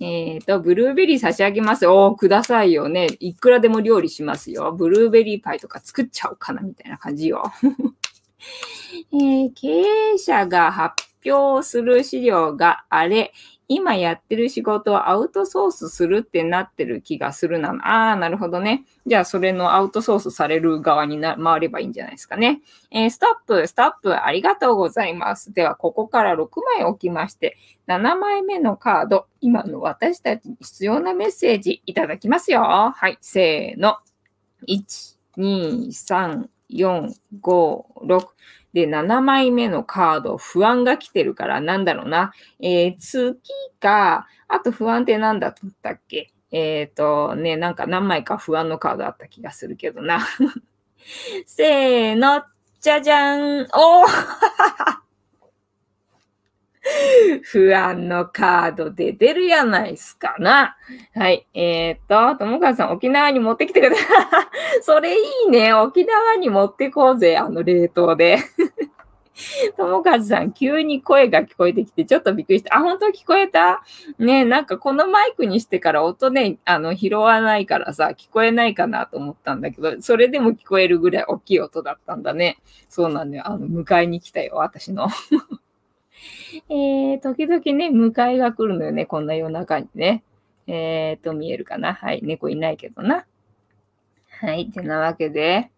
[0.00, 1.86] えっ、ー、と、ブルーベリー差し上げます。
[1.86, 3.08] おー、くださいよね。
[3.20, 4.72] いくらでも料理しますよ。
[4.72, 7.42] ブルーベリーパイとか作っちゃおうかな、みたいな感じよ。
[9.12, 13.32] えー、経営者が発表する資料があれ、
[13.68, 17.70] 今やってる仕事をアウトソースするってなってる気がするな。
[17.82, 18.84] ああ、なるほどね。
[19.06, 22.60] じゃあ、それのアウトソースされる側にな回ればいいんじゃないですかね。
[22.90, 25.52] えー、ストップ、ストップ、ありがとうございます。
[25.52, 27.56] では、ここから6枚置きまして、
[27.88, 32.60] 7枚目のカード、今の私たちに必要なメッセージいただきますよ。
[32.62, 33.96] はい、せーの。
[34.68, 38.26] 1、2、3、4、5、6。
[38.74, 42.32] で、7枚目のカード、不安が来てるから、なんだろうな。
[42.60, 43.40] えー、月
[43.80, 46.32] か、あと不安って何だったっけ？
[46.50, 50.26] えっ、ー、と、ね、なんか何枚か不安のカードあった気がするけどな。
[51.46, 52.42] せーの、
[52.80, 54.06] じゃじゃんおー
[57.42, 60.76] 不安のカード出てるやないすかな。
[61.14, 61.46] はい。
[61.54, 64.06] えー、っと、ともかさん、沖縄に持ってきてください。
[64.82, 65.72] それいいね。
[65.72, 67.36] 沖縄に持ってこうぜ。
[67.36, 68.38] あの、冷凍で。
[69.76, 72.76] ともかずさん、急に声が聞こえてきて、ちょっとびっくりした。
[72.76, 73.82] あ、本当聞こえた？
[74.18, 82.58] ねなんかこのマイクにしてから音ね、あの、拾わないからさ、聞こえないかなと思ったんだけど、それでも聞こえるぐらい大きい音だったんだね。
[82.88, 83.42] そうなんだよ。
[83.46, 85.08] あの、迎えに来たよ、私の。
[86.70, 90.22] えー、時々ね、迎えが来るのよね、こんな夜中にね。
[90.66, 91.92] えーと、見えるかな？
[91.94, 93.26] はい、猫いないけどな。
[94.40, 95.70] はい、てなわけで。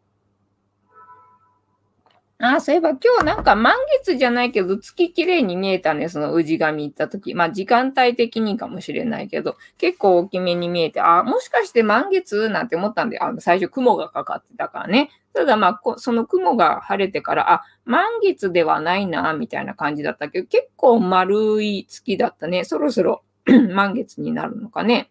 [2.39, 7.35] あ、そういえば今日なんか満月じゃないけど月綺麗に見えたね、その氏神行った時。
[7.35, 15.11] まあ時間帯的にかもしれないけど、結構大きめに見えて、あ、もしかして満月なんて思ったんで、あの最初雲がかかってたからね。
[15.33, 22.65] ただまあ、その雲が晴れてから、あ、満月ではないな、みたいな感じだったけど、結構丸い月だったね。
[22.65, 23.23] そろそろ
[23.73, 25.11] 満月になるのかね。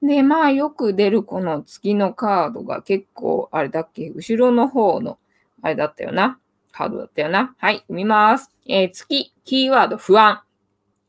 [0.00, 5.18] で、まあよく出るこの月のカードが結構、あれだっけ、後ろの方の
[5.66, 6.38] あれだったよな。
[6.70, 7.56] カードだったよな。
[7.58, 8.52] はい、見ます。
[8.68, 10.42] えー、月、キーワード、不安。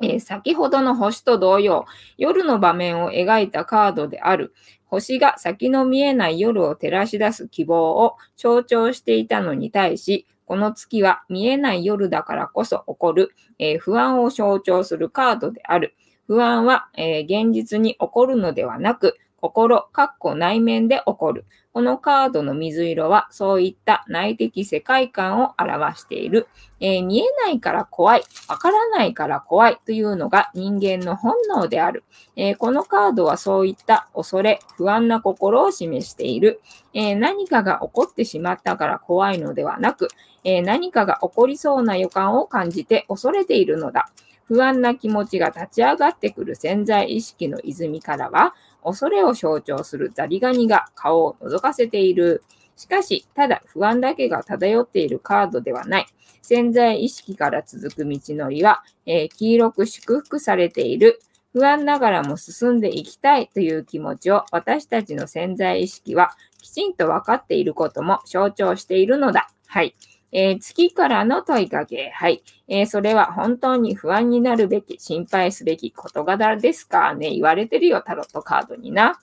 [0.01, 1.85] えー、先ほどの星と同様、
[2.17, 4.53] 夜の場面を描いたカードである。
[4.85, 15.95] 星が先の見えない夜を照らし出す希望を象徴していたのに対し、この月は見えない夜だからこそ起こる、えー、不安を象徴するカードである。
[16.25, 21.45] 不安は、えー、現実に起こるのではなく、心、かっこ内面で起こる。
[21.71, 26.47] このカードの水色はそういった内的世界観を表している。
[26.79, 32.03] えー、見えないから怖い、わからないから怖いというのが人間の本能である。
[32.35, 36.61] えー、このカードはそういった恐れ、不安な心を示している。
[36.93, 40.09] えー、何かが起こってしまったから怖いのではなく、
[40.43, 44.09] え何かが起こりそうな予感を感じて恐れているのだ。
[44.47, 48.55] 不安な気持ちが立ち上がってくる潜在意識の泉からは、
[48.87, 52.41] 恐れを象徴するザリガニが顔を覗かせている。
[52.77, 56.07] しかし、ただ不安だけが漂っているカードではない。
[56.41, 61.19] 潜在意識から続く道のりは、えー、黄色く祝福されている。
[61.51, 66.31] 不安ながらも進んでいきたいという気持ちを私たちの潜在意識は
[66.61, 69.49] きちんと分かっていることも象徴しているのだ。
[69.65, 69.95] はい。
[70.31, 72.09] えー、月からの問いかけ。
[72.09, 72.43] はい。
[72.67, 77.13] えー、それは本当に不安になるべき、心配すべき事柄ですか？
[77.13, 77.31] ね。
[77.31, 79.19] 言われてるよ、タロットカードにな。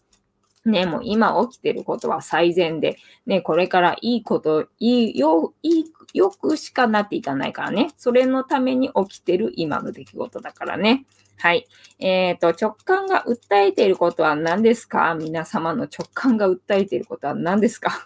[0.64, 2.96] ね、もう今起きてることは最善で、
[3.26, 5.84] ね、これからいいこと、いい、よ、いい、
[6.14, 7.90] よくしかなっていかないからね。
[7.98, 11.04] それのために起きてる今の出来事だからね。
[11.36, 11.66] はい。
[11.98, 15.14] えっ、ー、と、直感が訴えていることは何ですか？
[15.14, 18.02] 皆様の直感が訴えていることは何ですか？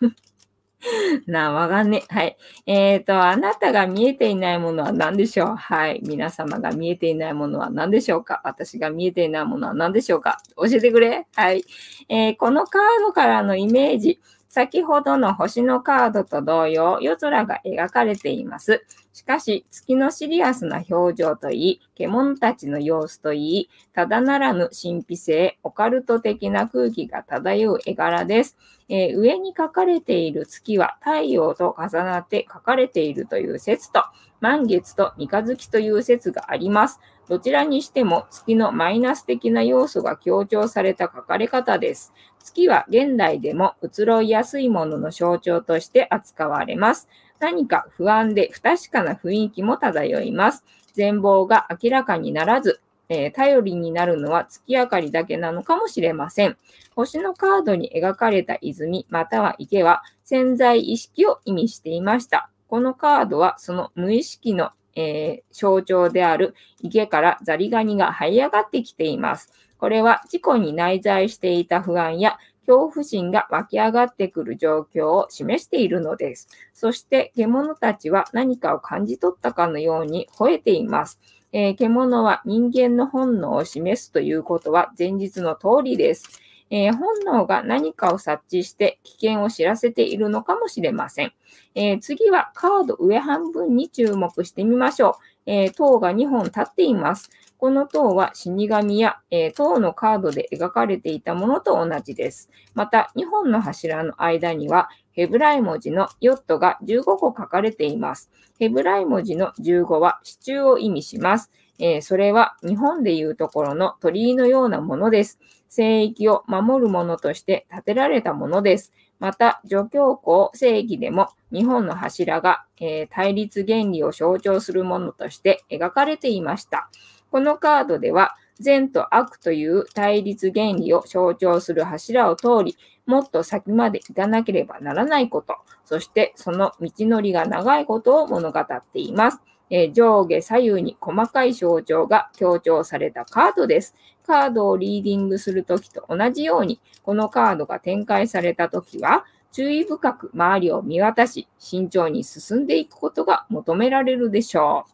[1.26, 2.04] なあ、わかんね。
[2.08, 2.36] はい。
[2.66, 5.56] えっ、ー、と、あなたが見えていないものは何でしょう？
[5.56, 6.00] はい。
[6.04, 8.40] 皆様が見えていないものは何でしょうか？
[8.44, 10.38] 私が見えていないものは何でしょうか？
[10.56, 11.64] 教えてくれはい。
[12.08, 14.20] えー、このカードからのイメージ。
[14.48, 18.82] 先ほどの星のカードと同様、夜空が描かれています。
[19.12, 28.56] しかし、月のシリアスな表情といい、獣たちの様子といい、ただならぬ神秘性、オカルト的な空気が漂う絵柄です。
[28.88, 34.02] えー、上に書かれている月は太陽と重なって書かれているという説と、
[34.40, 37.00] 満月と三日月という説があります。
[37.28, 42.12] どちらにしても月のマイナス的な要素が強調された書かれ方です。
[42.40, 47.08] 月は現代でも移ろいやすいものの象徴として扱われます。
[47.38, 50.64] 何か不安で不確かな雰囲気も漂います。
[50.94, 56.56] 全貌が明らかにならず、えー、頼りになるのは月明かりだけなのかもしれません。
[56.96, 62.50] 星のカードに描かれた泉または池は潜在意識を意味していました。
[62.68, 69.52] このカードはその無意識の、えー、象徴である池からザリガニが這い上がってきています。
[69.78, 72.36] これは自己に内在していた不安や
[72.66, 76.48] 恐怖心が湧き上がってくる状況を示しているのです。
[76.74, 81.20] そして獣たちは何かを感じ取ったかのように吠えています。
[81.52, 86.42] えー、獣は人間の本能を示すということは前日の通りです。
[86.70, 91.32] えー、本能が何かを察知して危険を知らせているのかもしれません。
[91.74, 95.12] えー、次はカード上半分に注目してみましょう。
[95.46, 97.30] えー、塔が2本立っています。
[97.58, 102.50] この塔は死神や、え、塔のカードで描かれていたものと同じです。
[102.74, 108.30] また、2本の柱の間には、ヘブライ文字のヨットが15個書かれています。
[108.60, 111.50] ヘブライ文字の15は支柱を意味します。
[111.80, 115.40] えー、それは日本でいうところの鳥居のようなものです。
[115.68, 118.92] 聖域を守るものとして建てられたものです。
[119.18, 126.88] また、除教皇正義でも日本の柱が、えー、対立原理を象徴するものとして描かれていました。
[127.30, 139.40] このカードでは、善と悪という対立原理を象徴する柱を通り、もっと先まで行かなければならないこと、そしてその道のりが長いことを物語っています。
[139.70, 143.94] え、上下左右に細かい象徴が強調されたカードです。
[144.26, 154.92] カードをリーディングするときと同じように、このカードが展開されたときは、注意深く周りを見渡し、慎重に進んでいくことが求められるでしょう。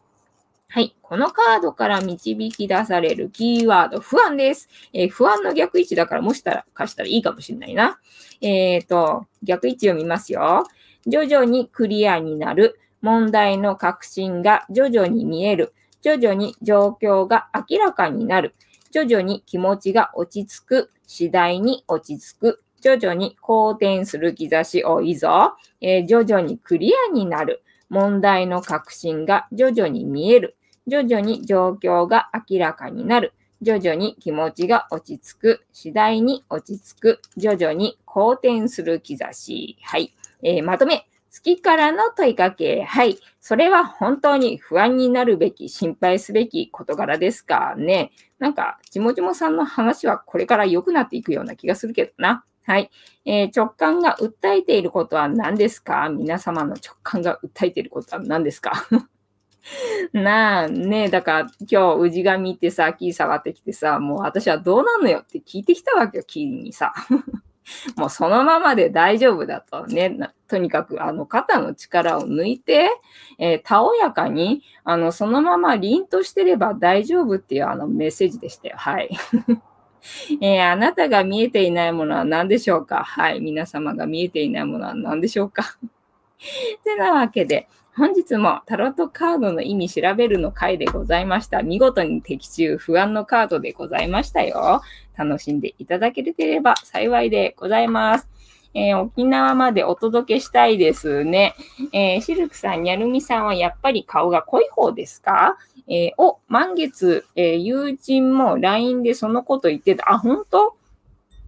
[0.67, 0.95] はい。
[1.01, 4.67] このカードから導き出されるキーワード、不安です。
[4.93, 7.99] えー、不安の逆位置だから、もしたら、貸したらいいかもしれないな。
[8.41, 10.65] えっ、ー、と、逆位置を見ますよ。
[11.05, 12.79] 徐々にクリアになる。
[13.05, 15.75] 問題の確信が徐々に見える。
[16.01, 18.55] 徐々に状況が明らかになる。
[18.91, 20.89] 徐々に気持ちが落ち着く。
[21.05, 22.63] 次第に落ち着く。
[22.81, 25.53] 徐々に好転する兆し多いぞ。
[25.81, 27.61] えー、徐々にクリアになる。
[27.89, 30.57] 問題の確信が徐々に見える。
[30.87, 33.33] 徐々に状況が明らかになる。
[33.61, 35.65] 徐々に気持ちが落ち着く。
[35.71, 37.21] 次第に落ち着く。
[37.37, 39.77] 徐々に好転する兆し。
[39.83, 40.15] はい。
[40.41, 41.05] えー、まとめ。
[41.35, 42.83] 月からの問いかけ。
[42.83, 43.19] はい。
[43.41, 48.11] それは本当に不安になるべき、心配すべき事柄ですかね。
[48.39, 52.45] なんか、ちもちもさんの話はこれから良くなっていくような気がするけどな。
[52.65, 52.89] はい。
[53.25, 56.07] えー、直感が訴えていることは何ですか？
[56.09, 58.71] 皆様の直感が訴えていることは何ですか？
[60.13, 66.93] なあ、ねえ、だから今日、氏神ってさ、木触ってきてさ、もう私はどうなのよって聞いてきたわけよ、木にさ。
[67.97, 70.17] もうそのままで大丈夫だとね。
[70.47, 72.89] とにかく、あの、肩の力を抜いて、
[73.39, 78.75] えー、たおやかに、あの、そのまま凛としてれば大丈夫っていうあのメッセージでしたよ。
[78.77, 79.09] はい。
[80.39, 83.03] えー、あなたが見えていないものは何でしょうか？
[83.03, 83.39] はい。
[83.41, 85.77] 皆様が見えていないものは何でしょうか？
[86.83, 87.67] てなわけで、
[87.97, 91.63] 本日もタロットカードの意味調べるの回でございました。
[91.63, 94.81] 見事に的中不安のカードでございましたよ。
[95.15, 98.27] 楽しんでいただけてれば幸いでございます。
[98.73, 101.55] えー、沖縄までお届けしたいですね。
[101.93, 105.57] えー、シルクさん、ニャルミさんはやっぱり顔が濃い方ですか？
[105.87, 110.11] えー、お、満月、え友人も LINE でそのこと言ってた。
[110.11, 110.75] あ、本当？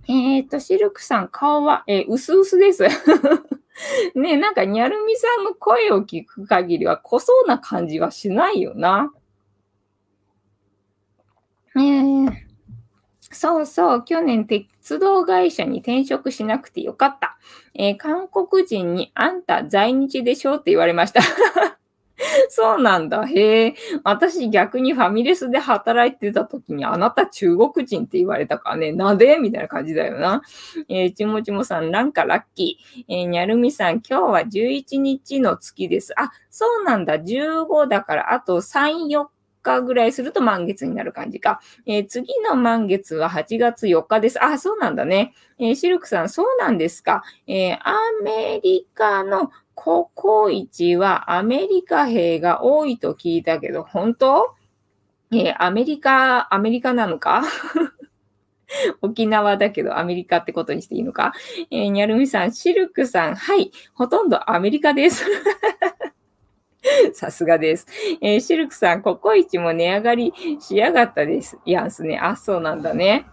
[0.08, 2.86] えっ、と、シルクさん、顔は、え薄々です。
[4.16, 9.14] ねえなんか、にゃるみさんの声を聞く限りは濃そうな感じはしないよな。
[11.76, 12.32] えー、
[13.32, 17.38] そうそう、去年鉄道会社に転職しなくてよかった。
[17.76, 21.22] えー、韓国人にあんた在日でしょって言われました。
[22.50, 23.26] そうなんだ。
[23.26, 23.76] へえ。
[24.04, 28.92] 私逆にファミレスで働いてた時にあなた中国人って言われたからね。
[28.92, 30.42] なでみたいな感じだよな。
[30.90, 33.04] えー、ちもちもさん、なんかラッキー。
[33.08, 36.14] えー、にゃるみさん、今日は11日の月です。
[36.20, 37.18] あ、そうなんだ。
[37.20, 39.28] 15だからあと3、4
[39.62, 41.60] 日ぐらいすると満月になる感じか。
[41.86, 44.44] えー、次の満月は8月4日です。
[44.44, 45.34] あ、そうなんだね。
[45.60, 47.24] えー、シルクさん、そうなんですか。
[47.46, 54.56] えー、アメリカのココイチはアメリカ兵が多いと聞いたけど、本当？
[55.32, 57.44] えー、アメリカ、アメリカなのか？
[59.02, 61.32] 沖縄だけどアメリカってことにしていいのか？
[61.70, 65.24] えー、にゃるみさん、シルクさん、はい、ほとんどアメリカです。
[67.14, 67.86] さすがです。
[68.20, 71.60] えー、シルクさん、ココイチも値上がりしやがったです。
[71.66, 72.18] やんすね。
[72.18, 73.28] あ、そうなんだね。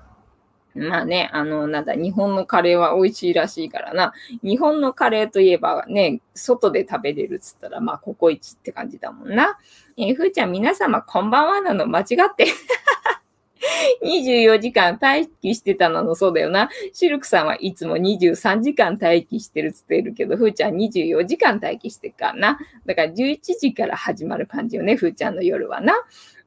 [0.75, 4.13] まあね、あの、なんだ、日本のカレーは美味しいらしいからな。
[4.43, 9.59] 日本のカレーといえばね、外で食べれるっつったら、まあ、ココイチって感じだもんな。
[9.97, 12.47] えー、ふーちゃん、皆様、こんばんはなの間違って。
[14.03, 16.69] 24時間待機してたのそうだよな。
[16.93, 22.59] シルクさんはいつも23時間待機してるって言ってるけど、ふーちゃん24時間待機してるからな。
[22.85, 25.95] だから11時から始まる感じよね、ふーちゃんの夜はな。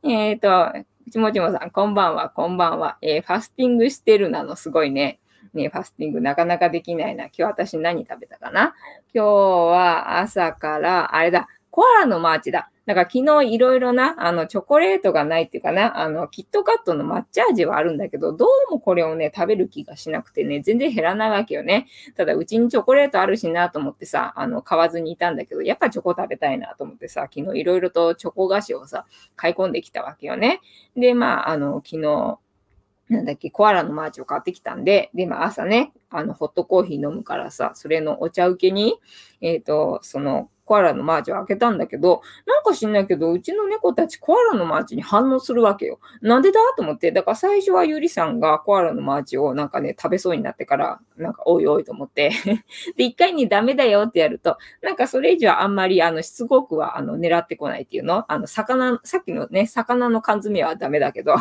[0.04, 2.98] えっ、ー、と、ちもちもさん、こんばんは、こんばんは。
[3.02, 5.20] えー、ファスティングしてるなの、すごいね。
[5.54, 7.26] ね、ファスティングなかなかできないな。
[7.26, 8.76] 今日私何食べたかな？
[9.14, 11.48] 今日は朝から、あれだ、
[11.78, 12.72] コアラのマーチだ。
[12.88, 21.86] だから昨日いろいろな、あの、チョコレートがないっていうかな、あの、キットカットの抹茶味はあるんだけど、どうもこれをね、食べる気がしなくてね、全然減らないわけよね。
[22.16, 29.06] ただ、うちにチョコレートあるしなと思ってさ、あの、買わずにいたんだけど、やっぱチョコ食べたいなと思ってさ、昨日いろいろとチョコ菓子をさ、
[29.36, 30.62] 買い込んできたわけよね。
[30.96, 32.40] で、まあ、あの、昨日、
[33.10, 39.00] なんだっけ、コアラのマーチを買ってきたんで、で、まあ朝ね、あの、ホットコーヒー飲むからさ、それのお茶受けに、
[39.42, 46.00] えっ、ー、と、その、コアラのマーチを開けたんだけど、なんか知んないけど、うちの猫たちコアラのマーチに反応するわけよ。
[46.22, 47.12] なんでだと思って。
[47.14, 52.32] だから最初はゆりさんがコアラのマーチをなんかね、食べそうになってから、なんかおいおいと思って。
[52.98, 58.30] で、一回にダメだよってやると、なんかそれ以上あんまり、あの、しつこくは、あの、狙ってこないっていうの？
[58.30, 61.36] あの、魚、さっきのね、魚の缶詰はダメだけど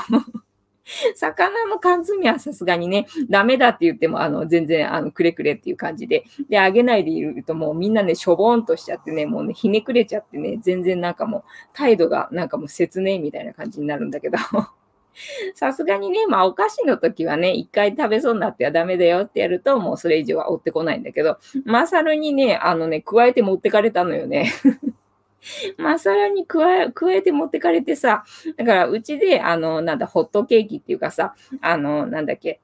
[1.17, 14.39] 魚の缶詰はさすがにね、ダメだって言っても、あの、全然、あの、くれくれっていう感じで、で、あげないでいるともうみんなね、しょぼんとしちゃってね、もうね、ひねくれちゃってね、全然なんかもう、態度がなんかもう説明みたいな感じになるんだけど。
[15.55, 24.53] さすがにね、まあお菓子の時はね、一回食べそうになってはダメだよってやると、もうそれ以上は追ってこないんだけど、マサルにね、あのね、加えて持ってかれたのよね。
[25.79, 28.25] まあさらに加え、加えて持ってかれてさ、
[28.57, 32.61] だからうちで、あの、なんだ、ホットケーキっていうかさ、あの、なんだっけ、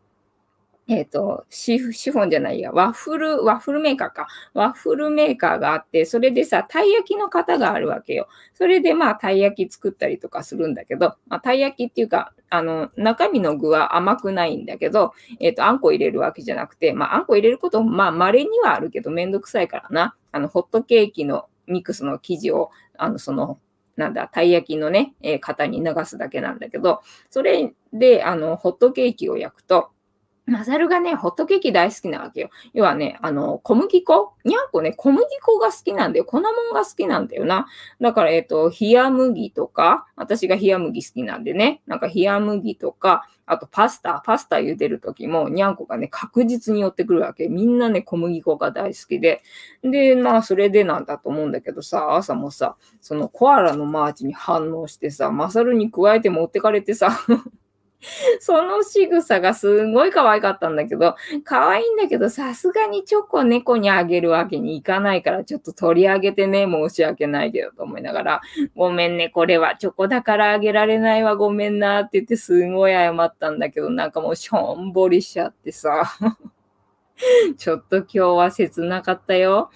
[0.89, 4.27] えっ、ー、とシフ、シフォンじゃないや、ワッフル、ワッフルメーカーか。
[4.53, 8.27] ワッフルメーカーがあって、それでさ、たい焼きの型があるわけよ。
[8.55, 20.17] それでまあ、たい焼き作ったりとかするんだけど、まあ、たい焼きっていうか、あの、中身の具は甘くないんだけど、えっ、ー、と、あんこ入れるわけじゃなくて、まあ、あんこ入れること、まあ、稀にはあるけど、めんどくさいからな。
[20.33, 23.59] あの、ホットケーキのミックスの生地を、あの、その、
[23.97, 29.91] なんだ、たい焼きのね、えー、型に流すだけなんだけど、それで、あの、ホットケーキを焼くと、
[30.45, 32.51] マサルがね、ホットケーキ大好きなわけよ。
[32.75, 34.35] 要はね、あの、小麦粉？
[34.45, 36.25] にゃんこね、小麦粉が好きなんだよ。
[36.25, 37.67] 粉もんが好きなんだよな。
[38.01, 47.49] だから、えっ、ー、と、冷麦とか、私が冷麦好きなんでね、なんか冷麦とか、あとパスタ、パスタ茹でるときも、にゃんこがね、確実に寄ってくるわけ。
[47.49, 49.43] みんなね、小麦粉が大好きで。
[49.83, 57.19] で、まあ、それでなんだと思うんだけどさ、朝もさ、そのコアラのマーチに反応してさ、マサルに加えて持ってかれてさ、
[58.41, 68.41] その仕草がすごい可愛かったんだけど、可愛いんだけど、さすがにチョコ猫にあげるわけにいかないから、ちょっと取り上げてね、申し訳ないけどと思いながら、
[68.75, 76.05] ごめんね、これはチョコだからあげられないわ、ごめんなって言ってすごい謝ったんだけど、なんかもうしょんぼりしちゃってさ。
[77.57, 79.71] ちょっと今日は切なかったよ。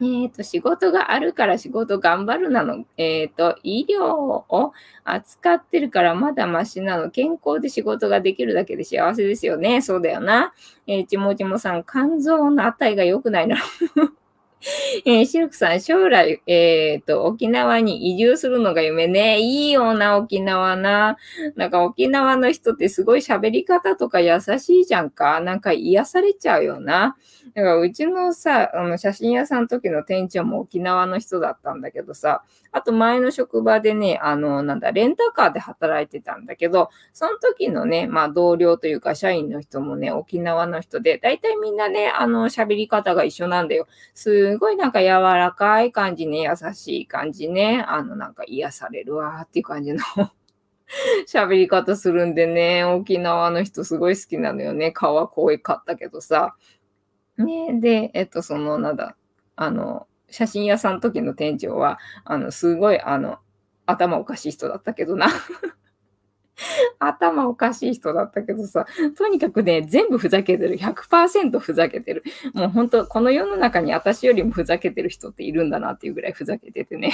[0.00, 2.84] えっ、ー、と、仕事があるから仕事頑張るなの。
[2.96, 4.72] えっ、ー、と、医療を
[5.04, 7.10] 扱ってるからまだマシなの。
[7.10, 9.82] 健康で仕事ができるだけで幸せですよね。
[9.82, 10.52] そうだよな。
[10.86, 13.56] えー、ちもちもさん、肝臓の値が良くないな。
[15.04, 19.38] えー、シルクさん、将来、えっ、ー、と、沖縄に移住するのが夢ね。
[19.38, 21.16] いいよな、沖縄な。
[21.54, 25.40] なんか沖縄の人ってすごい喋り方とか優しいじゃんか。
[25.40, 27.16] なんか癒されちゃうよな。
[27.58, 43.88] だからうちのさ、あの写真屋さんの時の店長も沖縄の人だったんだけどさ、あと前の職場でね、あの、なんだ、レンタカーで働いてたんだけど、その時のね、まあ同僚というか社員の人もね、沖縄の人で、大体みんなね、あの、喋り方が一緒なんだよ。
[44.14, 49.98] すごいなんか柔らかい感じね、優しい感じね、あの、なんか癒されるわーっていう感じの
[51.26, 54.92] 喋り方するんでね、沖縄の人すごい好きなのよね。
[54.92, 56.54] 顔は濃いかったけどさ。
[57.38, 59.16] ねで、えっと、その、なんだ、
[59.56, 63.38] あの、写真屋さん時の店長は、あの、すごい、あの、
[63.86, 65.28] 頭おかしい人だったけどな。
[66.98, 68.86] 頭おかしい人だったけどさ、
[69.16, 70.76] とにかくね、全部ふざけてる。
[70.76, 72.24] 100%ふざけてる。
[72.52, 77.12] もう本当、この世の中に私よりもふざけてる人っているんだなっていうぐらいふざけててね。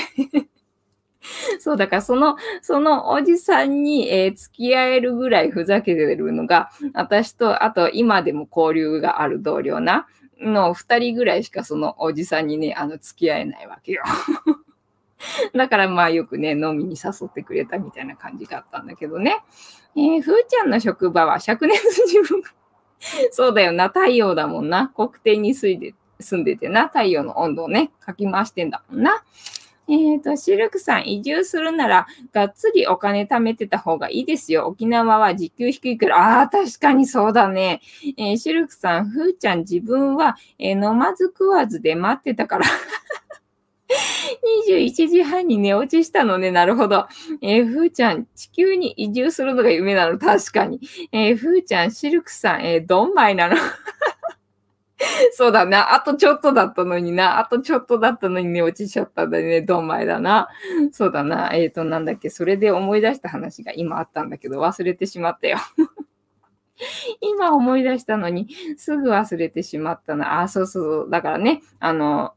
[1.58, 10.06] そう、だからその、そのおじさんに、えー、付き合えるぐらいふざけてるのが、私と、あと今でも交流がある同僚な、
[10.40, 14.02] の二人ぐらいしかそのおじさんにね、あの、付き合えないわけよ。
[15.54, 19.42] だからまあよくね、飲みに誘ってくれたみたいな感じがあったんだけどね。
[19.96, 22.42] えー、ふーちゃんの職場は灼熱自分。
[23.30, 24.88] そうだよな、太陽だもんな。
[24.88, 25.94] 国庭に住
[26.36, 29.22] んでてな、太陽の温度をね、かき回してんだもんな。
[29.88, 34.66] えっ、ー、と、シルクさん、移住するなら、がっつりお金貯めてた方がいいですよ。
[34.66, 37.80] 沖縄は時給低いから、ああ、確かにそうだね。
[38.16, 42.66] えー、シルクさん、ふーちゃん、自分は、えー、飲まず食わずで待ってたから。
[44.66, 46.50] 21時半に寝落ちしたのね。
[46.50, 47.06] なるほど。
[47.42, 50.18] えー、ふーちゃん、地球に移住するのが夢なの。
[50.18, 50.80] 確かに。
[51.12, 53.56] えー、ふーちゃん、シルクさん、えー、どんまいなの。
[55.32, 55.94] そうだな。
[55.94, 57.38] あとちょっとだったのにな。
[57.38, 59.62] あとちょっとだったのにね、落ちちゃったんだね。
[59.62, 60.48] どんまいだな。
[60.92, 61.50] そうだな。
[61.54, 62.30] えっ、ー、と、なんだっけ。
[62.30, 65.58] それで思い出した話が今あったんだけど、忘れてしまったよ。
[67.20, 70.40] 今思い出したのに、すぐ忘れてしまったな。
[70.40, 71.10] あ、そうそう。
[71.10, 72.34] だからね、あの、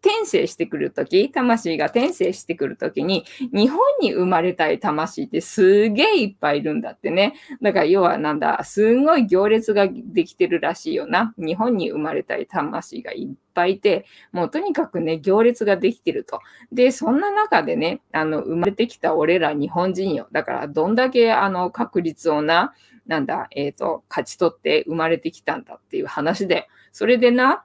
[0.00, 7.34] 転生してくるとき、魂が転生してくるときに、日本に生まれたい魂ってすげえいっぱいいるんだってね。
[7.62, 11.34] だから要はなんだ、すんごい行列ができてるらしいよな。
[11.36, 16.40] 日本に生まれたい魂がいっぱいいて、もうとにかくね、行列ができてると。
[16.72, 20.28] で、そんな中でね、あの、生まれてきた俺ら日本人よ。
[20.32, 22.72] だからどんだけあの確率をな、
[23.06, 27.64] なんだ、えっ、ー、と、勝ち取って生まれてきたんだっていう話で、それでな、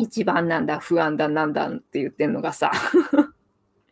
[0.00, 2.72] 一番なんだ、不安だ、なんだって言ってんのがさ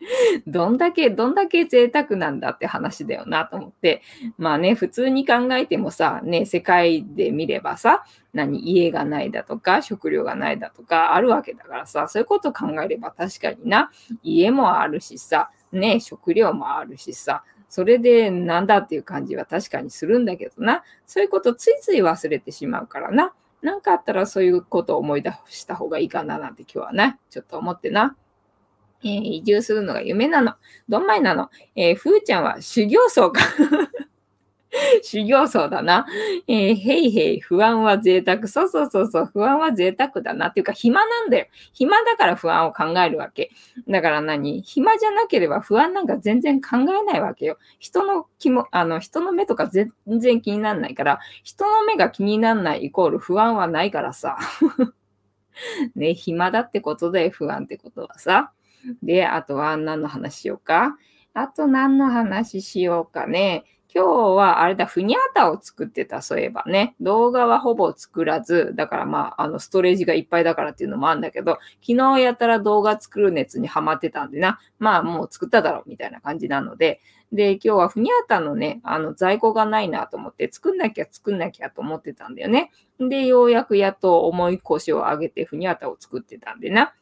[0.46, 4.02] どんだけ、どんだけ贅沢なんだって話だよなと思って。
[4.38, 13.90] まあね、普通に考えてもさ、ね、世界で見ればさ、何、家がないだとか、食料がないだとかあるわけだからさ、そういうこと考えれば確かにな、
[14.22, 23.32] 家もあるしさ、ね、食料もあるしさ、それでなんだっていう感じは確かにするんだけどな、そういうことついつい忘れてしまうからな。
[23.62, 28.16] 何かあったらそういうことを思い出した方がいいかななんて今日はね、ちょっと思ってな。
[29.02, 30.54] えー、移住するのが夢なの。
[30.88, 31.50] どんまいなの。
[31.76, 33.42] えー、ふーちゃんは修行僧か
[35.02, 36.06] 修行僧だな。
[36.46, 38.46] えー、へいへい、不安は贅沢。
[38.48, 40.48] そうそうそうそう、不安は贅沢だな。
[40.48, 41.46] っていうか、暇なんだよ。
[41.72, 43.50] 暇だから不安を考えるわけ。
[43.88, 44.60] だから何？
[44.62, 47.58] 暇じゃなければ不安なんか全然考えないわけよ。
[47.78, 54.36] 人の気も、あの、人の目とか全然気にならないから、人の目が気にならないイコール不安はないからさ。
[55.96, 58.52] ね、暇だってことで不安ってことはさ。
[59.02, 60.96] で、あとは何の話しようか？
[61.34, 63.64] あと何の話しようかね？
[63.95, 66.95] 今日はあれだ、ふにゃたを作ってた、そういえばね。
[67.01, 77.01] 動画はほぼ作らず、だからまあ、あの、ストレージがいっぱいだからっていうのもあるんだけど、昨日やったら動画作る熱にハマってたんでな、まあもう作っただろみたいな感じなので、
[77.32, 82.70] で、今日はふにゃたのね、あの、在庫がないなと思って、作んなきゃ作んなきゃと思ってたんだよね。
[83.01, 86.95] で、ようやくやっと重い腰を上げてふにゃたを作ってたんでな。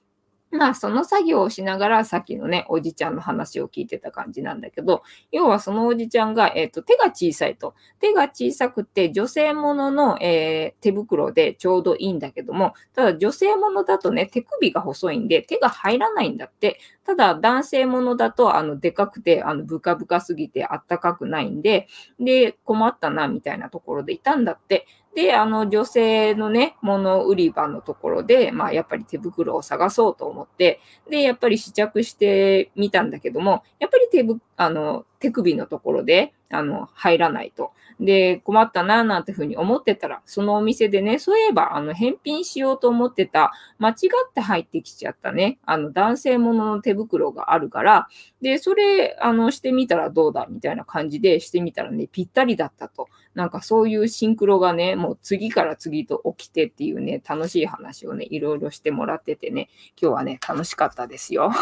[0.52, 7.74] まあ、その作業をしながら、さっきのね、おじちゃんの話を聞いてた感じなんだけど、要はそのおじちゃんが、えっ、ー、と、手が小さいと。
[7.98, 16.78] 手が小さくて、女性ものの、えー、手袋でちょうどいいんだけども、ただ女性ものだとね、手首が細いんで、手が入らないんだって。
[17.04, 21.88] ただ、男性ものだと、あの、でかくて、あの、ブカブカすぎてあったかくないんで、
[22.20, 24.86] で、困ったな、みたいなところでいたんだって。
[25.16, 37.72] で、あの、女性のね、物売り場のところで、まあ、やっぱり手袋を探そうと思って、で、やっぱり試着してみたんだけども、やっぱり手ぶ、あの、手首のところで、あの、入らないと。
[37.98, 43.94] で、困ったな、なんてふうに思ってたら、そのお店でね、そういえば、あの、返品しようと思ってた、間違
[44.28, 48.08] って入ってきちゃったね、あの、男性ものの手袋があるから、
[48.42, 53.08] で、それ、あの、してみたらどうだ、みたいな感じでしてみたらね、ぴったりだったと。
[53.36, 59.68] なんかそういうシンクロがね、もう次から次と起きてっていうね、楽しい話をね、いろいろしてもらっててね、
[60.00, 61.52] 今日はね、楽しかったですよ。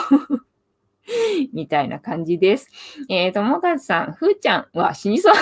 [1.52, 2.68] みたいな感じです。
[3.08, 5.34] えー、友達さん、ふーちゃんは死にそう。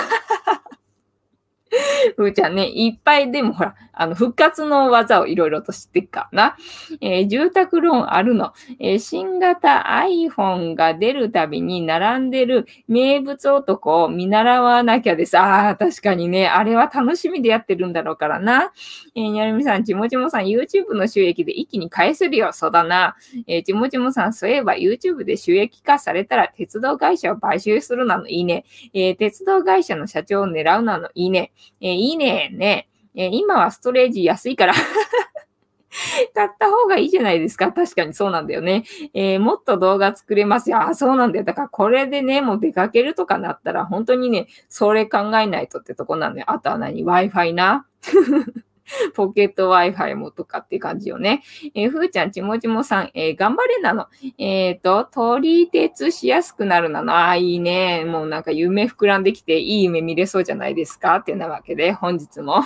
[2.17, 6.57] ふーちゃんね、いっぱいでもほら、あの、復活の技をいろいろと知ってっかな。
[7.01, 8.53] えー、住宅ローンあるの。
[8.79, 15.39] えー、新型 iPhone が出るたびに並んでる名物男を見習わなきゃです。
[15.39, 18.73] ああ、確かにね、あれは楽しみでやってるんだろうからな。
[19.15, 22.53] えー、にゃるみさん、ちもちもさん、YouTube の収益で一気に返せるよ。
[22.53, 23.17] そうだな。
[23.47, 28.65] えー、ちもちもさん、そういえば YouTube で収益化されたら鉄道会社を買収するなのいいね。
[28.95, 31.53] えー、鉄道会社の社長を狙うなのいいね。
[31.81, 32.51] えー、いいね。
[32.53, 32.89] ね。
[33.15, 34.75] えー、今はストレージ安いから
[36.35, 37.71] 買った方がいいじゃないですか。
[37.73, 38.85] 確かにそうなんだよね。
[39.13, 40.81] えー、もっと動画作れますよ。
[40.81, 41.45] あ、そうなんだよ。
[41.45, 46.51] だからこれでね、もう出かけるとかなったら、本当にね、それ考えないとってとこなんだよ。
[46.51, 47.87] あとは何 ?Wi-Fi な。
[49.15, 51.43] ポケット Wi-Fi もとかって感じよね。
[51.75, 54.07] えー、ふーちゃん、ちもちもさん、えー、頑張れなの。
[54.39, 57.13] えっ、ー、と、取り鉄しやすくなるなの。
[57.15, 58.05] ああ、いいね。
[58.05, 61.17] もうなんか夢膨らんできて、いい夢見れそうじゃないですか？
[61.17, 62.63] ってなわけで、本日も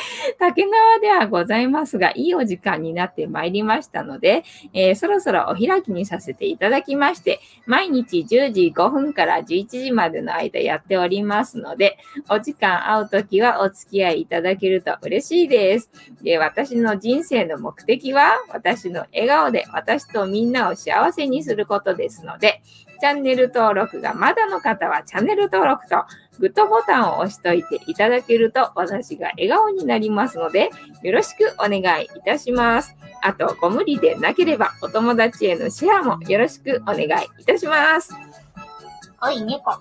[0.38, 15.90] 竹縄ではございますが、いいお時間になってまいりましたので、えー、そろそろお開きにさせていただきまして、毎日10時5分から11時までの間やっておりますので、お時間合うときはお付き合いいただけると嬉しいです。
[16.22, 22.62] で私の人生の目的は、私の笑顔で私とみんなを幸せにすることですので、
[23.02, 26.04] チャンネル登録がまだの方はチャンネル登録と
[26.38, 30.70] グッドボタンを押しといていただけると私が笑顔になりますので
[31.02, 32.94] よろしくお願いいたします。
[33.20, 37.06] あとご無理でなければお友達へのシェアもよろしくお願い
[37.40, 38.14] いたします。
[39.24, 39.70] おい、猫。
[39.70, 39.78] は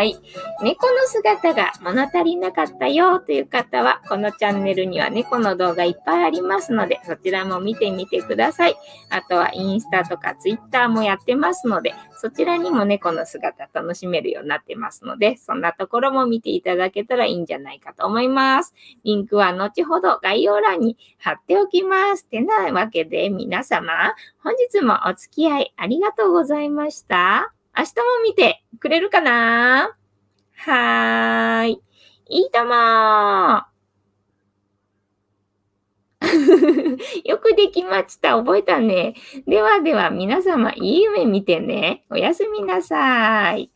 [0.00, 0.16] ーい。
[0.62, 8.76] 猫の姿が物足りなかったよという方は、このチャンネルには猫の動画いっぱいありますので、そちらも見てみてください。
[9.10, 18.72] あとはインスタとかツイッターもやってますので、そちらにも猫の姿楽しめるようになってますので、そんなところも見ていただけたらいいんじゃないかと思います。
[19.04, 22.24] リンクは後ほど概要欄に貼っておきます。
[22.24, 27.52] てなわけで皆様、本日もお付き合いありがとうございました。
[27.76, 29.96] 明日も見てくれるかな？
[30.56, 31.80] はーい。
[32.28, 32.72] いいとも
[37.24, 38.36] よくできました。
[38.36, 39.14] 覚えたね。
[39.46, 42.04] ではでは皆様、いい夢見てね。
[42.10, 43.70] おやすみなさい。